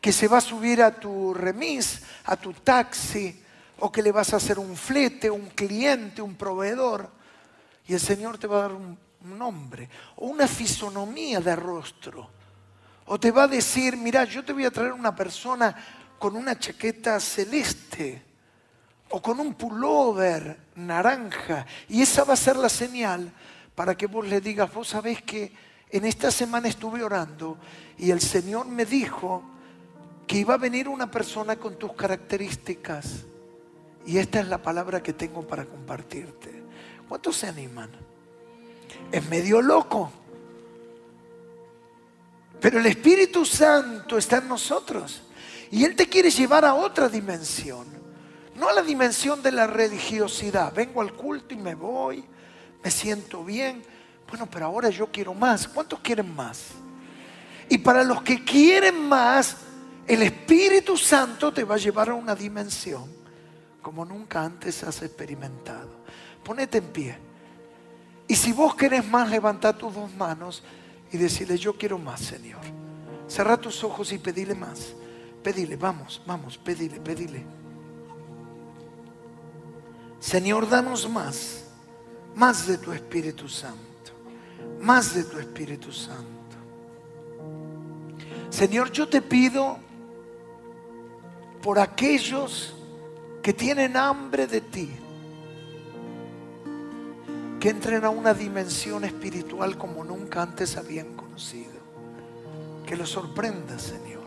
[0.01, 3.43] que se va a subir a tu remis, a tu taxi,
[3.79, 7.09] o que le vas a hacer un flete, un cliente, un proveedor.
[7.87, 12.29] Y el Señor te va a dar un, nombre o una fisonomía de rostro.
[13.07, 15.75] O te va a decir, mira, yo te voy a traer una persona
[16.17, 18.23] con una chaqueta celeste
[19.09, 21.65] o con un pullover naranja.
[21.89, 23.31] Y esa va a ser la señal
[23.77, 25.51] para que vos le digas, vos sabés que
[25.91, 27.59] en esta semana estuve orando
[27.99, 29.43] y el Señor me dijo
[30.25, 33.25] que iba a venir una persona con tus características.
[34.03, 36.63] Y esta es la palabra que tengo para compartirte.
[37.07, 37.91] ¿Cuántos se animan?
[39.11, 40.11] Es medio loco.
[42.59, 45.21] Pero el Espíritu Santo está en nosotros.
[45.69, 47.85] Y Él te quiere llevar a otra dimensión.
[48.55, 50.73] No a la dimensión de la religiosidad.
[50.73, 52.25] Vengo al culto y me voy.
[52.83, 53.83] Me siento bien.
[54.27, 55.67] Bueno, pero ahora yo quiero más.
[55.67, 56.69] ¿Cuántos quieren más?
[57.69, 59.57] Y para los que quieren más,
[60.07, 63.17] el Espíritu Santo te va a llevar a una dimensión
[63.87, 65.89] como nunca antes has experimentado.
[66.43, 67.17] Ponete en pie.
[68.27, 70.61] Y si vos querés más, levanta tus dos manos
[71.09, 72.59] y decirle, yo quiero más, Señor.
[73.27, 74.93] Cerra tus ojos y pedile más.
[75.41, 77.45] Pedile, vamos, vamos, pedile, pedile.
[80.19, 81.66] Señor, danos más,
[82.35, 84.11] más de tu Espíritu Santo,
[84.81, 86.25] más de tu Espíritu Santo.
[88.49, 89.77] Señor, yo te pido
[91.61, 92.73] por aquellos
[93.41, 94.89] que tienen hambre de ti,
[97.59, 101.77] que entren a una dimensión espiritual como nunca antes habían conocido.
[102.85, 104.17] Que los sorprenda, Señor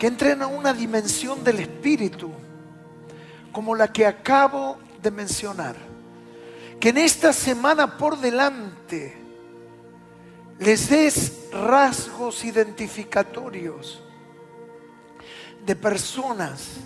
[0.00, 2.30] que entren a una dimensión del espíritu
[3.52, 5.76] como la que acabo de mencionar.
[6.80, 9.16] Que en esta semana por delante
[10.58, 14.02] les des rasgos identificatorios
[15.64, 16.76] de personas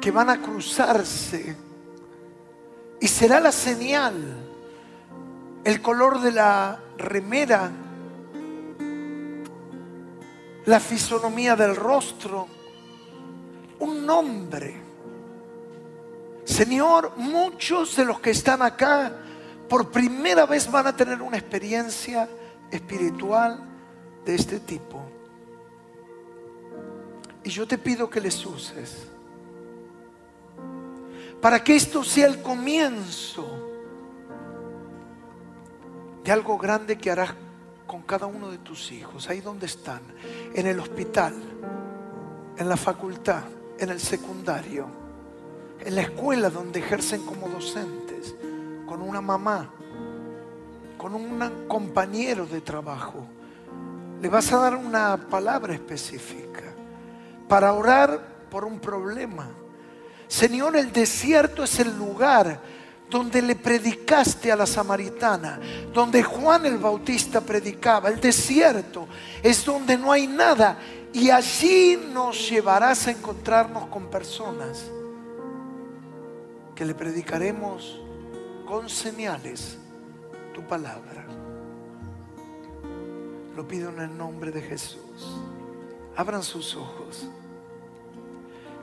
[0.00, 1.56] que van a cruzarse
[3.00, 4.14] y será la señal,
[5.64, 7.70] el color de la remera
[10.68, 12.46] la fisonomía del rostro,
[13.78, 14.74] un nombre.
[16.44, 19.12] Señor, muchos de los que están acá
[19.68, 22.28] por primera vez van a tener una experiencia
[22.70, 23.60] espiritual
[24.24, 25.02] de este tipo.
[27.44, 29.08] Y yo te pido que les uses
[31.40, 33.70] para que esto sea el comienzo
[36.24, 37.32] de algo grande que harás
[37.86, 40.02] con cada uno de tus hijos, ahí donde están,
[40.52, 41.34] en el hospital,
[42.56, 43.44] en la facultad,
[43.78, 44.86] en el secundario,
[45.80, 48.34] en la escuela donde ejercen como docentes,
[48.88, 49.68] con una mamá,
[50.96, 53.26] con un compañero de trabajo.
[54.20, 56.64] Le vas a dar una palabra específica
[57.46, 58.18] para orar
[58.50, 59.48] por un problema.
[60.26, 62.60] Señor, el desierto es el lugar
[63.08, 65.60] donde le predicaste a la samaritana,
[65.92, 68.08] donde Juan el Bautista predicaba.
[68.08, 69.06] El desierto
[69.42, 70.78] es donde no hay nada
[71.12, 74.84] y allí nos llevarás a encontrarnos con personas
[76.74, 78.07] que le predicaremos
[78.68, 79.78] con señales
[80.54, 81.24] tu palabra.
[83.56, 85.40] Lo pido en el nombre de Jesús.
[86.14, 87.26] Abran sus ojos.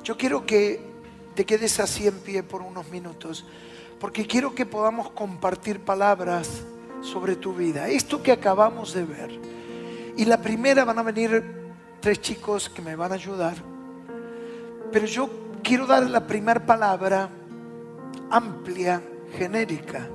[0.04, 0.82] Yo quiero que
[1.36, 3.45] te quedes así en pie por unos minutos,
[4.00, 6.63] porque quiero que podamos compartir palabras
[7.02, 7.88] sobre tu vida.
[7.88, 9.39] Esto que acabamos de ver.
[10.17, 11.43] Y la primera van a venir
[12.00, 13.56] tres chicos que me van a ayudar.
[14.91, 15.30] Pero yo
[15.62, 17.30] quiero dar la primera palabra
[18.32, 19.02] amplia,
[19.38, 20.08] genérica.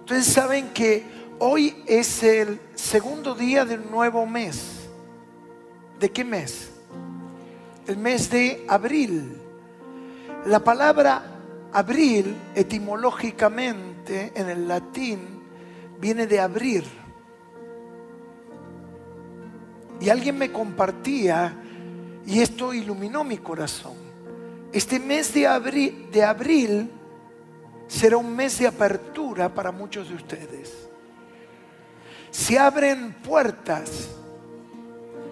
[0.00, 1.04] Ustedes saben que
[1.38, 4.88] hoy es el segundo día del nuevo mes.
[5.98, 6.70] ¿De qué mes?
[7.86, 9.36] El mes de abril.
[10.46, 11.22] La palabra
[11.72, 15.18] abril etimológicamente en el latín
[16.00, 16.84] viene de abrir.
[20.00, 21.56] Y alguien me compartía
[22.26, 23.94] y esto iluminó mi corazón.
[24.72, 26.90] Este mes de abril, de abril
[27.88, 30.88] será un mes de apertura para muchos de ustedes.
[32.30, 34.10] Se abren puertas,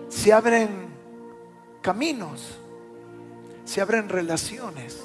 [0.09, 0.89] se abren
[1.83, 2.59] caminos,
[3.65, 4.99] se abren relaciones.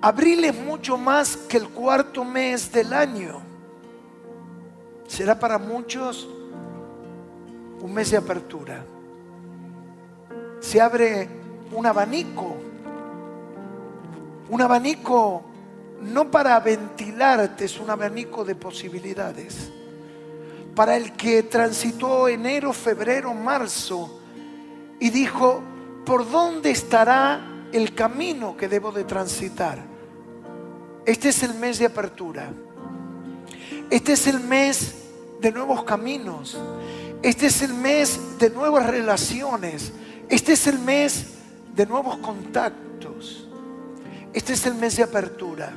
[0.00, 3.42] Abril es mucho más que el cuarto mes del año.
[5.08, 6.28] Será para muchos
[7.80, 8.84] un mes de apertura.
[10.60, 11.28] Se abre
[11.72, 12.56] un abanico,
[14.48, 15.42] un abanico
[16.02, 19.70] no para ventilarte, es un abanico de posibilidades.
[20.74, 24.20] Para el que transitó enero, febrero, marzo
[25.00, 25.62] y dijo,
[26.04, 29.78] ¿por dónde estará el camino que debo de transitar?
[31.06, 32.52] Este es el mes de apertura.
[33.90, 34.94] Este es el mes
[35.40, 36.58] de nuevos caminos.
[37.22, 39.92] Este es el mes de nuevas relaciones.
[40.28, 41.26] Este es el mes
[41.74, 43.48] de nuevos contactos.
[44.32, 45.72] Este es el mes de apertura.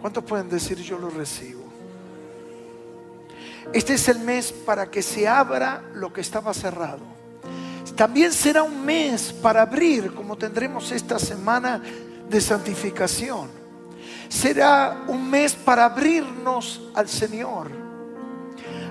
[0.00, 1.64] ¿Cuántos pueden decir yo lo recibo?
[3.72, 7.00] Este es el mes para que se abra lo que estaba cerrado.
[7.96, 11.82] También será un mes para abrir, como tendremos esta semana
[12.28, 13.48] de santificación.
[14.28, 17.70] Será un mes para abrirnos al Señor.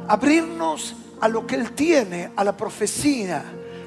[0.08, 3.44] Abrirnos a lo que Él tiene, a la profecía,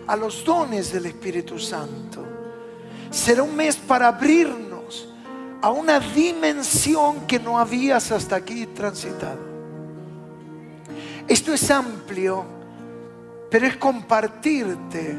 [0.06, 2.24] a los dones del Espíritu Santo.
[3.10, 4.69] Será un mes para abrirnos
[5.62, 9.38] a una dimensión que no habías hasta aquí transitado.
[11.28, 12.44] Esto es amplio,
[13.50, 15.18] pero es compartirte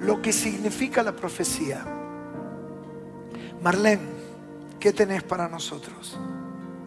[0.00, 1.84] lo que significa la profecía.
[3.62, 4.02] Marlene,
[4.80, 6.18] ¿qué tenés para nosotros?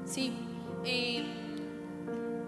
[0.05, 0.37] Sí,
[0.83, 1.23] eh,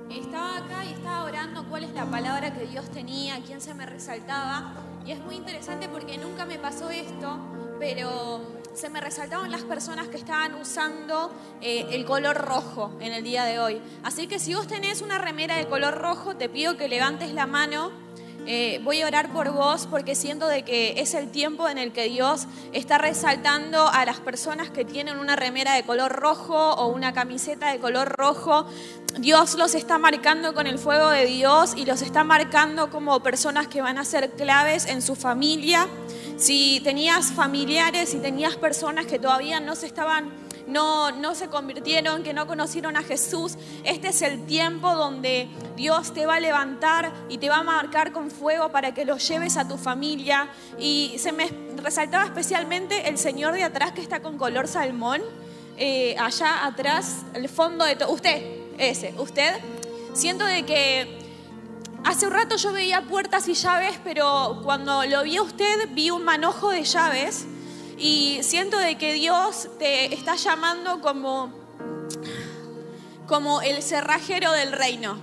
[0.09, 3.85] estaba acá y estaba orando cuál es la palabra que Dios tenía, quién se me
[3.85, 4.73] resaltaba.
[5.05, 7.39] Y es muy interesante porque nunca me pasó esto,
[7.79, 13.23] pero se me resaltaban las personas que estaban usando eh, el color rojo en el
[13.23, 13.81] día de hoy.
[14.03, 17.47] Así que si vos tenés una remera de color rojo, te pido que levantes la
[17.47, 17.91] mano.
[18.45, 21.91] Eh, voy a orar por vos porque siento de que es el tiempo en el
[21.91, 26.87] que Dios está resaltando a las personas que tienen una remera de color rojo o
[26.87, 28.67] una camiseta de color rojo.
[29.19, 33.67] Dios los está marcando con el fuego de Dios y los está marcando como personas
[33.67, 35.87] que van a ser claves en su familia
[36.37, 40.31] si tenías familiares, si tenías personas que todavía no se estaban,
[40.67, 46.13] no, no se convirtieron, que no conocieron a Jesús, este es el tiempo donde Dios
[46.13, 49.57] te va a levantar y te va a marcar con fuego para que los lleves
[49.57, 50.49] a tu familia.
[50.77, 51.49] Y se me
[51.81, 55.21] resaltaba especialmente el señor de atrás que está con color salmón,
[55.77, 58.11] eh, allá atrás, el fondo de todo.
[58.11, 58.43] Usted,
[58.77, 59.55] ese, usted.
[60.13, 61.26] Siento de que
[62.03, 66.09] Hace un rato yo veía puertas y llaves, pero cuando lo vi a usted vi
[66.09, 67.45] un manojo de llaves
[67.97, 71.51] y siento de que Dios te está llamando como,
[73.25, 75.19] como el cerrajero del reino.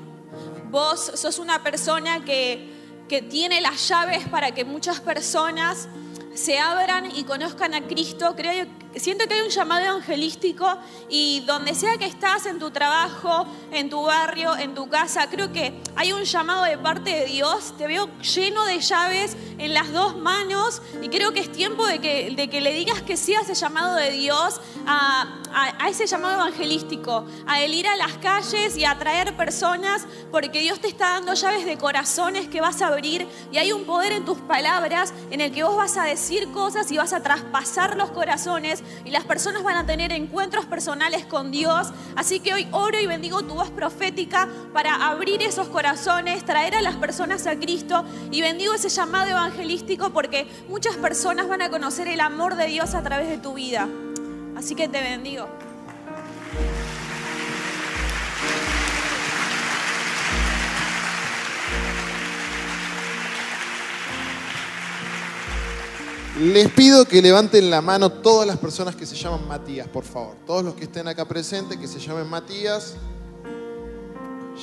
[0.70, 2.72] Vos sos una persona que,
[3.08, 5.88] que tiene las llaves para que muchas personas
[6.34, 8.34] se abran y conozcan a Cristo.
[8.36, 8.66] Creo,
[8.96, 10.66] siento que hay un llamado evangelístico
[11.08, 15.52] y donde sea que estás, en tu trabajo, en tu barrio, en tu casa, creo
[15.52, 17.74] que hay un llamado de parte de Dios.
[17.76, 22.00] Te veo lleno de llaves en las dos manos y creo que es tiempo de
[22.00, 26.06] que, de que le digas que sí a ese llamado de Dios, a, a, ese
[26.06, 30.88] llamado evangelístico, a el ir a las calles y a atraer personas, porque Dios te
[30.88, 34.38] está dando llaves de corazones que vas a abrir y hay un poder en tus
[34.38, 38.82] palabras en el que vos vas a decir cosas y vas a traspasar los corazones
[39.04, 41.88] y las personas van a tener encuentros personales con Dios.
[42.16, 46.82] Así que hoy oro y bendigo tu voz profética para abrir esos corazones, traer a
[46.82, 52.08] las personas a Cristo y bendigo ese llamado evangelístico porque muchas personas van a conocer
[52.08, 53.88] el amor de Dios a través de tu vida.
[54.56, 55.63] Así que te bendigo.
[66.40, 70.34] Les pido que levanten la mano todas las personas que se llaman Matías, por favor.
[70.44, 72.96] Todos los que estén acá presentes, que se llamen Matías.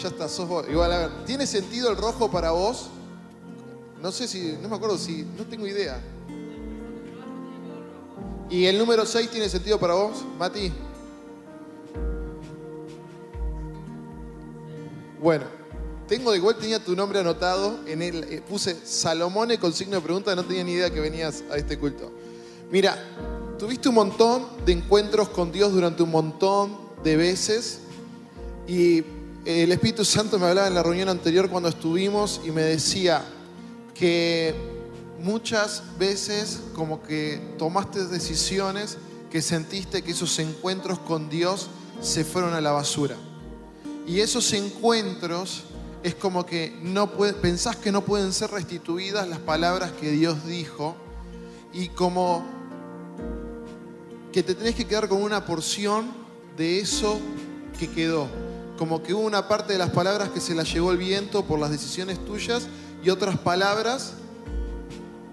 [0.01, 0.65] Ya está, sos vos.
[0.69, 2.89] Igual, a ver, ¿tiene sentido el rojo para vos?
[4.01, 6.01] No sé si, no me acuerdo si, no tengo idea.
[8.49, 10.74] ¿Y el número 6 tiene sentido para vos, Mati?
[15.22, 15.45] Bueno,
[16.12, 20.01] tengo de igual tenía tu nombre anotado, en el, eh, puse Salomone con signo de
[20.01, 22.12] pregunta, no tenía ni idea que venías a este culto.
[22.70, 23.01] Mira,
[23.57, 27.80] tuviste un montón de encuentros con Dios durante un montón de veces
[28.68, 29.05] y
[29.45, 33.24] el Espíritu Santo me hablaba en la reunión anterior cuando estuvimos y me decía
[33.93, 34.53] que
[35.22, 38.97] muchas veces como que tomaste decisiones
[39.32, 41.70] que sentiste que esos encuentros con Dios
[42.01, 43.16] se fueron a la basura.
[44.05, 45.64] Y esos encuentros
[46.04, 50.95] es como que no pensás que no pueden ser restituidas las palabras que Dios dijo
[51.74, 52.43] y como
[54.32, 56.12] que te tenés que quedar con una porción
[56.58, 57.20] de eso
[57.78, 58.28] que quedó.
[58.78, 61.60] Como que hubo una parte de las palabras que se las llevó el viento por
[61.60, 62.68] las decisiones tuyas
[63.04, 64.14] y otras palabras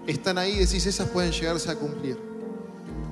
[0.05, 2.17] están ahí y decís, esas pueden llegarse a cumplir.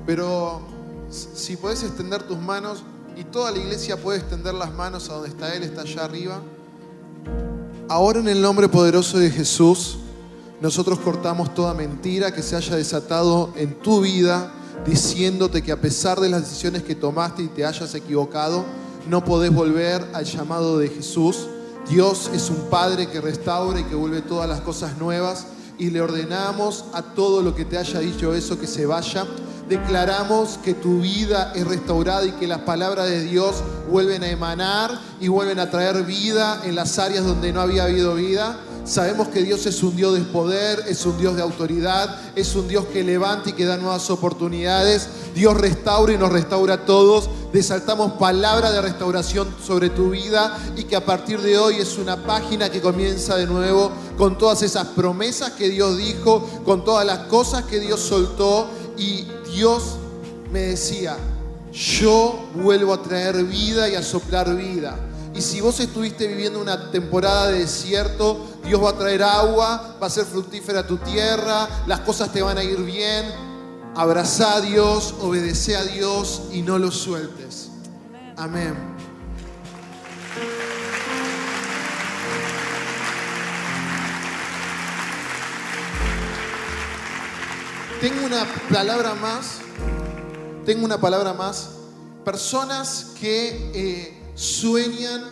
[0.06, 0.62] Pero
[1.10, 2.84] si puedes extender tus manos
[3.16, 6.42] y toda la iglesia puede extender las manos a donde está Él, está allá arriba.
[7.90, 9.96] Ahora en el nombre poderoso de Jesús,
[10.60, 14.52] nosotros cortamos toda mentira que se haya desatado en tu vida,
[14.86, 18.66] diciéndote que a pesar de las decisiones que tomaste y te hayas equivocado,
[19.10, 21.48] no podés volver al llamado de Jesús.
[21.90, 26.02] Dios es un Padre que restaura y que vuelve todas las cosas nuevas y le
[26.02, 29.26] ordenamos a todo lo que te haya dicho eso que se vaya.
[29.70, 33.56] Declaramos que tu vida es restaurada y que las palabras de Dios
[33.90, 38.16] vuelven a emanar y vuelven a traer vida en las áreas donde no había habido
[38.16, 38.58] vida.
[38.86, 42.70] Sabemos que Dios es un Dios de poder, es un Dios de autoridad, es un
[42.70, 45.10] Dios que levanta y que da nuevas oportunidades.
[45.36, 47.30] Dios restaura y nos restaura a todos.
[47.52, 52.24] Desaltamos palabra de restauración sobre tu vida y que a partir de hoy es una
[52.24, 57.20] página que comienza de nuevo con todas esas promesas que Dios dijo, con todas las
[57.28, 59.98] cosas que Dios soltó y Dios
[60.52, 61.18] me decía,
[61.72, 64.96] yo vuelvo a traer vida y a soplar vida.
[65.36, 70.08] Y si vos estuviste viviendo una temporada de desierto, Dios va a traer agua, va
[70.08, 73.26] a ser fructífera tu tierra, las cosas te van a ir bien.
[73.96, 77.70] Abraza a Dios, obedece a Dios y no lo sueltes.
[78.36, 78.97] Amén.
[88.02, 89.58] Tengo una palabra más.
[90.68, 91.72] Tengo una palabra más.
[92.24, 95.24] Personas que eh, sueñan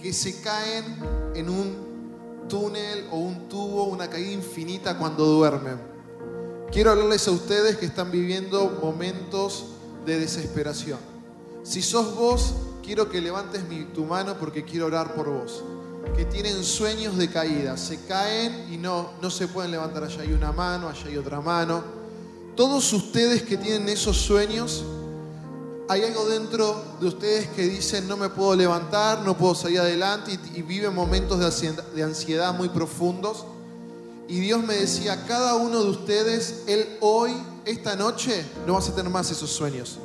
[0.00, 0.96] que se caen
[1.34, 5.78] en un túnel o un tubo, una caída infinita cuando duermen.
[6.72, 9.66] Quiero hablarles a ustedes que están viviendo momentos
[10.06, 10.98] de desesperación.
[11.62, 13.62] Si sos vos, quiero que levantes
[13.92, 15.62] tu mano porque quiero orar por vos.
[16.14, 20.04] Que tienen sueños de caída, se caen y no, no se pueden levantar.
[20.04, 21.82] Allá hay una mano, allá hay otra mano.
[22.54, 24.84] Todos ustedes que tienen esos sueños,
[25.88, 30.38] hay algo dentro de ustedes que dicen no me puedo levantar, no puedo salir adelante
[30.54, 31.38] y, viven momentos
[31.94, 33.44] de ansiedad, muy profundos.
[34.28, 37.32] Y Dios me decía, cada uno de ustedes, Él hoy,
[37.64, 39.98] esta noche, no vas a tener más esos sueños.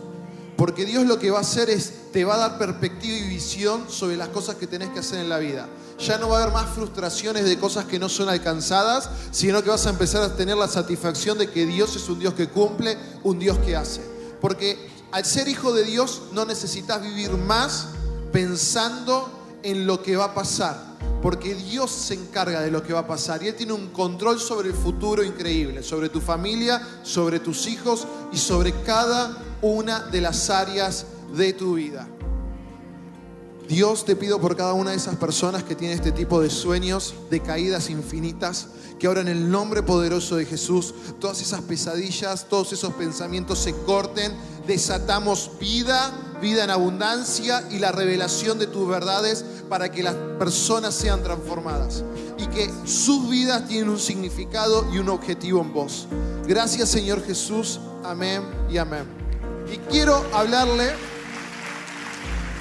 [0.57, 3.89] Porque Dios lo que va a hacer es, te va a dar perspectiva y visión
[3.89, 5.67] sobre las cosas que tenés que hacer en la vida.
[6.01, 9.69] Ya no va a haber más frustraciones de cosas que no son alcanzadas, sino que
[9.69, 12.97] vas a empezar a tener la satisfacción de que Dios es un Dios que cumple,
[13.23, 14.01] un Dios que hace.
[14.41, 17.89] Porque al ser hijo de Dios no necesitas vivir más
[18.31, 19.29] pensando
[19.61, 20.75] en lo que va a pasar,
[21.21, 24.39] porque Dios se encarga de lo que va a pasar y Él tiene un control
[24.39, 30.21] sobre el futuro increíble, sobre tu familia, sobre tus hijos y sobre cada una de
[30.21, 32.07] las áreas de tu vida.
[33.67, 37.13] Dios te pido por cada una de esas personas que tienen este tipo de sueños,
[37.29, 38.67] de caídas infinitas,
[38.99, 43.73] que ahora en el nombre poderoso de Jesús, todas esas pesadillas, todos esos pensamientos se
[43.73, 44.33] corten,
[44.67, 50.93] desatamos vida, vida en abundancia y la revelación de tus verdades para que las personas
[50.93, 52.03] sean transformadas
[52.37, 56.07] y que sus vidas tienen un significado y un objetivo en vos.
[56.45, 59.05] Gracias Señor Jesús, amén y amén.
[59.71, 60.91] Y quiero hablarle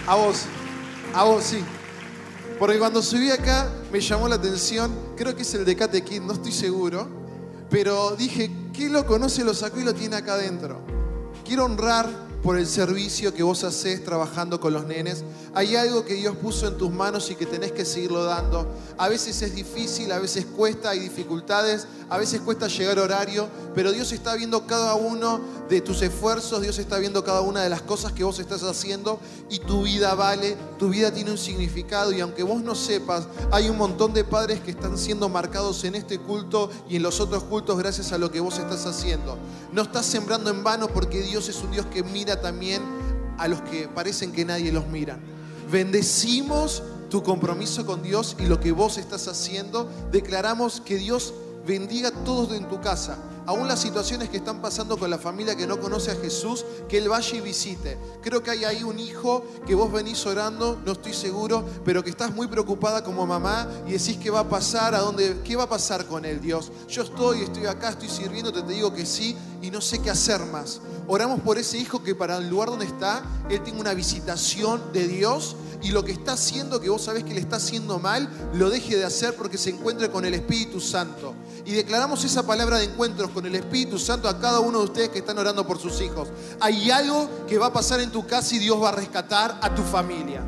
[0.07, 0.45] a vos.
[1.13, 1.65] A vos, sí.
[2.59, 6.35] Porque cuando subí acá me llamó la atención, creo que es el de Kid, no
[6.35, 7.09] estoy seguro,
[7.69, 10.81] pero dije, ¿qué lo conoce, lo sacó y lo tiene acá adentro?
[11.45, 12.09] Quiero honrar
[12.43, 15.25] por el servicio que vos haces trabajando con los nenes.
[15.55, 18.67] Hay algo que Dios puso en tus manos y que tenés que seguirlo dando.
[18.97, 23.49] A veces es difícil, a veces cuesta, hay dificultades, a veces cuesta llegar a horario,
[23.75, 27.69] pero Dios está viendo cada uno de tus esfuerzos, Dios está viendo cada una de
[27.69, 32.13] las cosas que vos estás haciendo y tu vida vale, tu vida tiene un significado
[32.13, 35.95] y aunque vos no sepas, hay un montón de padres que están siendo marcados en
[35.95, 39.39] este culto y en los otros cultos gracias a lo que vos estás haciendo.
[39.73, 42.83] No estás sembrando en vano porque Dios es un Dios que mira también
[43.39, 45.19] a los que parecen que nadie los mira.
[45.73, 49.91] Bendecimos tu compromiso con Dios y lo que vos estás haciendo.
[50.13, 51.33] Declaramos que Dios
[51.67, 53.19] bendiga a todos en tu casa.
[53.47, 56.99] Aún las situaciones que están pasando con la familia que no conoce a Jesús, que
[56.99, 57.99] Él vaya y visite.
[58.23, 62.11] Creo que hay ahí un hijo que vos venís orando, no estoy seguro, pero que
[62.11, 65.65] estás muy preocupada como mamá y decís qué va a pasar, a dónde, qué va
[65.65, 66.71] a pasar con él, Dios.
[66.89, 70.45] Yo estoy, estoy acá, estoy sirviendo, te digo que sí y no sé qué hacer
[70.47, 70.81] más.
[71.07, 75.09] Oramos por ese hijo que para el lugar donde está, él tenga una visitación de
[75.09, 78.71] Dios y lo que está haciendo, que vos sabés que le está haciendo mal, lo
[78.71, 81.35] deje de hacer porque se encuentre con el Espíritu Santo.
[81.65, 85.09] Y declaramos esa palabra de encuentros con el Espíritu Santo a cada uno de ustedes
[85.11, 86.29] que están orando por sus hijos.
[86.61, 89.75] Hay algo que va a pasar en tu casa y Dios va a rescatar a
[89.75, 90.43] tu familia.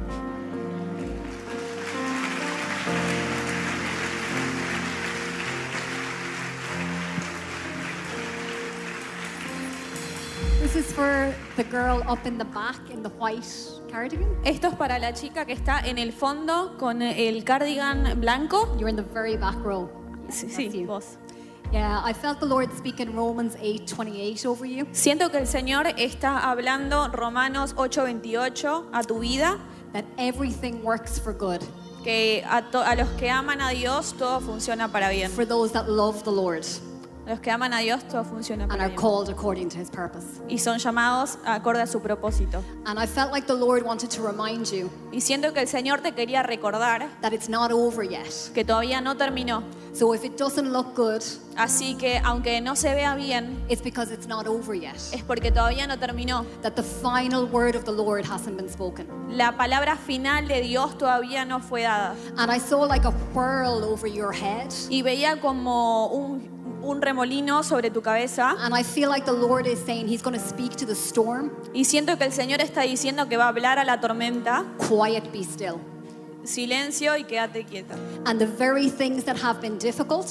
[10.73, 13.45] This is for the girl up in the back in the white
[13.91, 14.27] cardigan.
[14.45, 18.75] Esto es para la chica que está en el fondo con el cardigan blanco.
[18.79, 19.91] You're in the very back row.
[20.31, 20.87] Sí, That's sí, you.
[20.87, 21.19] vos.
[21.73, 24.87] Yeah, I felt the Lord speak in Romans 8:28 over you.
[24.93, 29.59] Siento que el Señor está hablando Romanos 8:28 a tu vida,
[29.93, 31.61] That everything works for good
[32.03, 35.31] que a, to- a los que aman a Dios todo funciona para bien.
[35.31, 36.65] for those that love the Lord
[37.27, 39.01] los que aman a Dios todo funciona and para are bien.
[39.01, 40.41] called according to His purpose.
[40.49, 42.63] Y son llamados acorde a su propósito.
[42.87, 46.01] And I felt like the Lord wanted to remind you Y siento que el Señor
[46.01, 48.27] te quería recordar that it's not over yet.
[48.55, 49.63] que todavía no terminó.
[49.95, 51.23] So if it doesn't look good,
[51.55, 54.97] Así que aunque no se vea bien, it's because it's not over yet.
[55.13, 56.47] es porque todavía no terminó.
[56.63, 59.07] That the final word of the Lord hasn't been spoken.
[59.29, 62.17] La palabra final de Dios todavía no fue dada.
[62.39, 64.71] And I saw like a whirl over your head.
[64.89, 66.41] Y veía como un,
[66.83, 68.57] un remolino sobre tu cabeza.
[68.59, 71.51] And I feel like the Lord is saying He's going to speak to the storm.
[71.73, 74.65] Y siento que el Señor está diciendo que va a hablar a la tormenta.
[74.89, 75.77] Quiet, be still.
[76.45, 77.95] Silencio y quédate quieta.
[78.27, 80.27] And the very things that have been difficult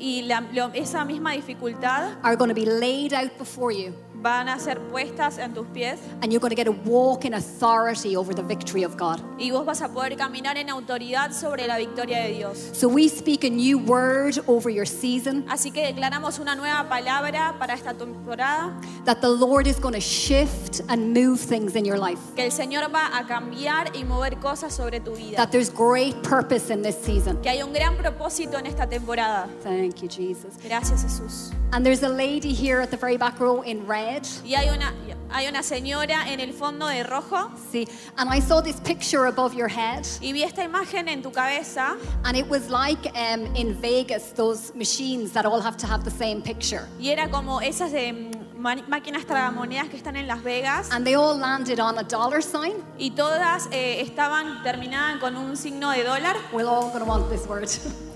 [0.00, 3.92] Y la- lo- esa misma dificultad are going to be laid out before you.
[4.20, 7.34] Van a ser puestas en tus pies And you're going to get to walk in
[7.34, 9.20] authority over the victory of God.
[9.38, 12.58] y vos vas a poder caminar en autoridad sobre la victoria de Dios.
[12.72, 17.54] So we speak a new word over your season Así que declaramos una nueva palabra
[17.58, 18.72] para esta temporada,
[19.04, 22.18] that the Lord is going to shift and move things in your life.
[22.34, 25.36] que el Señor va a cambiar y mover cosas sobre tu vida.
[25.36, 27.40] That there's great purpose in this season.
[27.42, 29.48] Que hay un gran propósito en esta temporada.
[29.62, 30.54] Thank you, Jesus.
[30.62, 31.52] Gracias Jesús.
[31.72, 34.07] And there's a lady here at the very back row in red.
[34.44, 34.92] Y hay una,
[35.30, 37.86] hay una señora en el fondo de rojo See,
[38.16, 40.04] and I saw this picture above your head.
[40.20, 44.74] y vi esta imagen en tu cabeza And it was like um, in Vegas, those
[44.74, 46.86] machines that all have to have the same picture.
[46.98, 51.14] y era como esas de mm, máquinas tragamonedas que están en Las Vegas And they
[51.14, 52.74] all landed on a dollar sign.
[52.98, 56.36] y todas eh, estaban terminadas con un signo de dólar.
[56.52, 57.68] We're all going to want this word.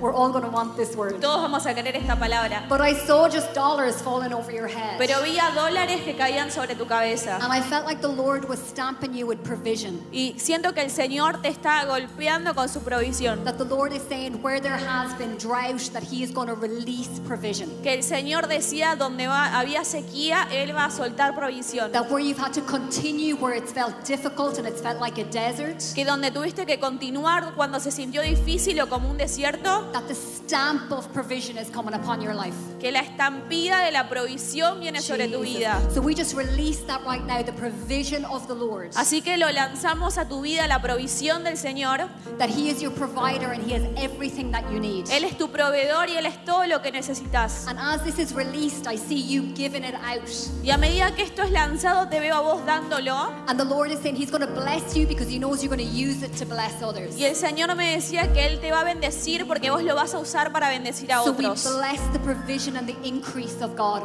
[0.00, 1.20] We're all going to want this word.
[1.20, 2.64] Todos vamos a querer esta palabra.
[2.68, 4.98] But I saw just dollars falling over your head.
[4.98, 7.38] Pero vi a dólares que caían sobre tu cabeza.
[7.42, 10.00] And I felt like the Lord was stamping you with provision.
[10.12, 13.44] Y siento que el Señor te está golpeando con su provisión.
[13.44, 16.54] That the Lord is saying where there has been drought, that He is going to
[16.54, 17.70] release provision.
[17.82, 21.92] Que el Señor decía donde va- había sequía, Él va a soltar provisión.
[21.92, 25.24] That where you've had to continue, where it's felt difficult and it's felt like a
[25.24, 29.92] desert, Que donde tuviste que continuar cuando se sintió difícil o como un desierto, ¿cierto?
[29.92, 32.54] that the stamp of provision is coming upon your life.
[32.80, 35.58] Que la estampida de la provisión viene sobre tu Jesus.
[35.58, 35.90] vida.
[35.92, 38.90] So we just release that right now, the provision of the Lord.
[38.94, 42.08] Así que lo lanzamos a tu vida, la provisión del Señor.
[42.38, 45.06] That He is your provider and He has everything that you need.
[45.10, 47.66] Él es tu proveedor y Él es todo lo que necesitas.
[47.66, 50.28] And as this is released, I see you giving it out.
[50.62, 53.32] Y a medida que esto es lanzado, te veo a vos dándolo.
[53.46, 55.86] And the Lord is saying He's going to bless you because He knows you're going
[55.86, 57.16] to use it to bless others.
[57.16, 60.14] Y el Señor me decía que Él te va a bendecir porque vos lo vas
[60.14, 61.66] a usar para bendecir a otros.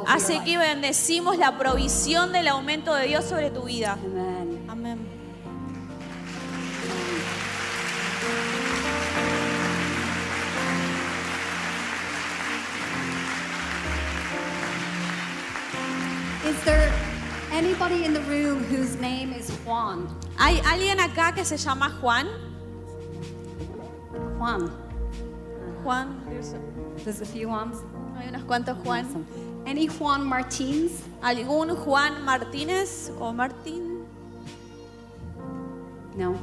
[0.08, 3.98] Así que bendecimos la provisión del aumento de Dios sobre tu vida.
[4.04, 4.66] Amen.
[4.68, 5.20] Amén.
[16.46, 16.92] Is there
[17.52, 20.08] anybody in the room whose name is Juan?
[20.38, 22.28] ¿Hay alguien acá que se llama Juan?
[24.40, 24.89] Juan.
[25.84, 26.22] Juan.
[27.04, 27.78] There's a few Juans.
[28.18, 29.06] Hay unos cuantos Juan.
[29.06, 29.26] Awesome.
[29.66, 31.04] Any Juan Martins?
[31.22, 34.04] ¿Algún Juan Martínez o Martín?
[36.16, 36.36] No.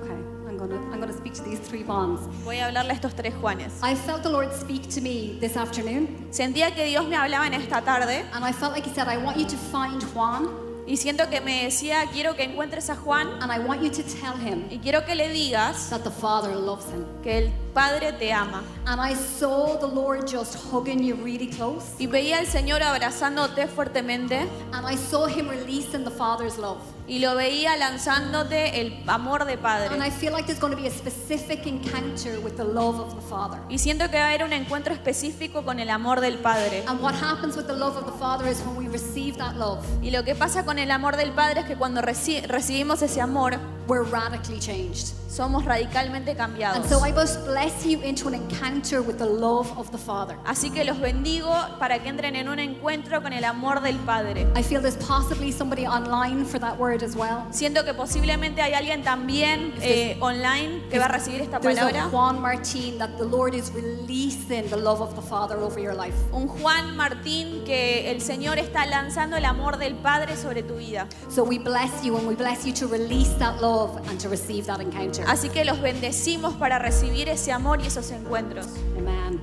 [0.00, 0.12] Okay.
[0.46, 2.20] I'm gonna I'm gonna speak to these three Juans.
[2.44, 3.72] Voy a hablarle a estos tres Juanes.
[3.82, 7.54] I felt the Lord speak to me this afternoon, Sentía que Dios me hablaba en
[7.54, 10.48] esta tarde and I felt like He said, I want you to find Juan,
[10.86, 14.02] y siento que me decía, quiero que encuentres a Juan and I want you to
[14.02, 17.04] tell him y quiero que le digas that the Father loves him.
[17.22, 18.64] que el Padre te ama.
[18.86, 23.68] And I saw the Lord just hugging you really close, Y veía al Señor abrazándote
[23.68, 26.78] fuertemente and I saw Him releasing the Father's love.
[27.06, 30.06] y lo veía lanzándote el amor de And Padre.
[30.06, 33.22] I feel like there's going to be a specific encounter with the love of the
[33.28, 33.58] Father.
[33.68, 36.82] Y siento que va a haber un encuentro específico con el amor del Padre.
[36.88, 39.84] And what happens with the love of the Father is when we receive that love,
[40.02, 43.20] Y lo que pasa con el amor del Padre es que cuando reci- recibimos ese
[43.20, 43.56] amor,
[43.86, 45.14] we're radically changed.
[45.30, 46.78] somos radicalmente cambiados.
[46.78, 50.36] And so I must bless you into an encounter with the love of the Father.
[50.46, 54.46] Así que los bendigo para que entren en un encuentro con el amor del Padre.
[54.56, 57.46] I feel there's possibly somebody online for that word as well.
[57.50, 61.90] Siento que posiblemente hay alguien también eh, online que va a recibir esta There's a
[61.90, 62.10] palabra.
[62.10, 66.16] Juan Martin that the Lord is releasing the love of the Father over your life.
[66.32, 71.06] Un Juan Martín que el Señor está lanzando el amor del Padre sobre tu vida.
[71.28, 74.64] So we bless you and we bless you to release that love and to receive
[74.66, 75.24] that encounter.
[75.26, 78.66] Así que los bendecimos para recibir ese amor y esos encuentros.
[78.96, 79.40] Amen.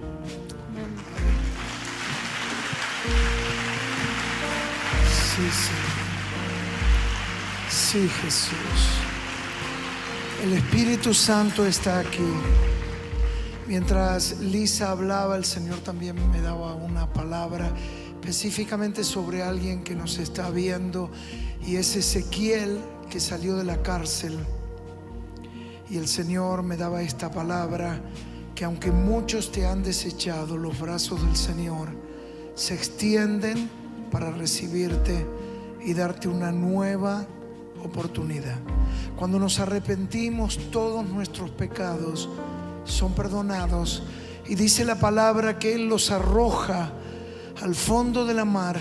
[5.35, 6.05] Sí, Señor.
[7.69, 8.55] Sí, Jesús.
[10.43, 12.33] El Espíritu Santo está aquí.
[13.67, 17.71] Mientras Lisa hablaba, el Señor también me daba una palabra
[18.21, 21.11] específicamente sobre alguien que nos está viendo
[21.65, 22.79] y es Ezequiel
[23.09, 24.37] que salió de la cárcel.
[25.89, 28.01] Y el Señor me daba esta palabra
[28.55, 31.89] que aunque muchos te han desechado, los brazos del Señor
[32.55, 33.69] se extienden
[34.11, 35.25] para recibirte
[35.83, 37.27] y darte una nueva
[37.83, 38.57] oportunidad.
[39.15, 42.29] Cuando nos arrepentimos, todos nuestros pecados
[42.85, 44.03] son perdonados
[44.47, 46.91] y dice la palabra que Él los arroja
[47.61, 48.79] al fondo de la mar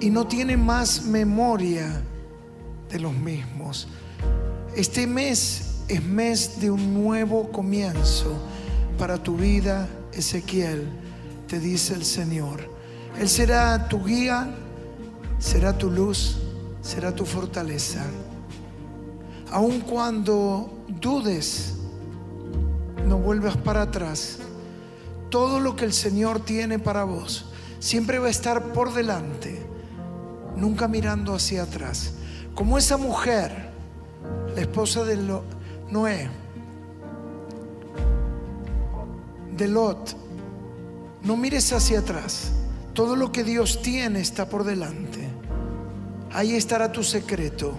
[0.00, 2.02] y no tiene más memoria
[2.88, 3.88] de los mismos.
[4.74, 8.32] Este mes es mes de un nuevo comienzo
[8.98, 10.88] para tu vida, Ezequiel,
[11.48, 12.60] te dice el Señor.
[13.18, 14.54] Él será tu guía,
[15.38, 16.36] será tu luz,
[16.80, 18.04] será tu fortaleza.
[19.50, 21.74] Aun cuando dudes,
[23.08, 24.38] no vuelvas para atrás.
[25.28, 27.46] Todo lo que el Señor tiene para vos
[27.80, 29.60] siempre va a estar por delante,
[30.56, 32.12] nunca mirando hacia atrás.
[32.54, 33.70] Como esa mujer,
[34.54, 35.44] la esposa de Lo-
[35.90, 36.28] Noé,
[39.56, 40.16] de Lot,
[41.22, 42.52] no mires hacia atrás.
[42.94, 45.28] Todo lo que Dios tiene está por delante.
[46.32, 47.72] Ahí estará tu secreto,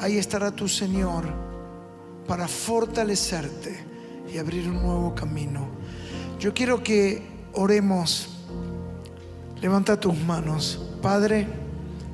[0.00, 1.24] ahí estará tu Señor
[2.26, 3.84] para fortalecerte
[4.32, 5.68] y abrir un nuevo camino.
[6.38, 8.28] Yo quiero que oremos.
[9.60, 10.80] Levanta tus manos.
[11.02, 11.46] Padre,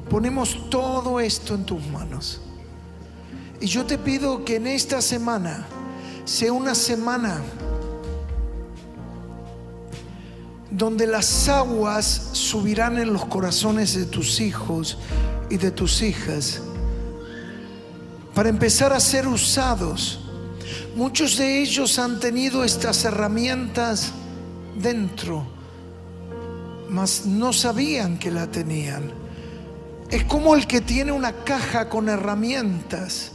[0.09, 2.41] ponemos todo esto en tus manos.
[3.63, 5.65] Y yo te pido que en esta semana
[6.25, 7.41] sea una semana
[10.69, 14.99] donde las aguas subirán en los corazones de tus hijos
[15.49, 16.61] y de tus hijas
[18.35, 20.19] para empezar a ser usados.
[20.97, 24.11] Muchos de ellos han tenido estas herramientas
[24.77, 25.47] dentro,
[26.89, 29.13] mas no sabían que la tenían.
[30.11, 33.32] Es como el que tiene una caja con herramientas,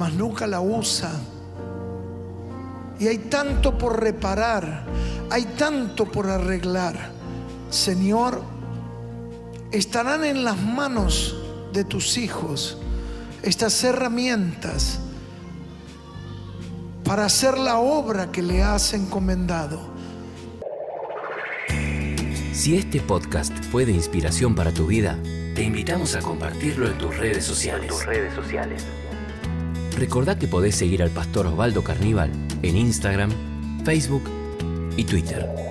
[0.00, 1.12] mas nunca la usa.
[2.98, 4.86] Y hay tanto por reparar,
[5.28, 7.10] hay tanto por arreglar.
[7.68, 8.42] Señor,
[9.70, 11.36] estarán en las manos
[11.74, 12.78] de tus hijos
[13.42, 15.00] estas herramientas
[17.04, 19.82] para hacer la obra que le has encomendado.
[22.54, 25.18] Si este podcast fue de inspiración para tu vida,
[25.54, 27.88] te invitamos a compartirlo en tus redes sociales.
[27.88, 28.82] tus redes sociales.
[30.00, 32.30] Recordá que podés seguir al pastor Osvaldo Carníbal
[32.62, 33.30] en Instagram,
[33.84, 34.22] Facebook
[34.96, 35.69] y Twitter.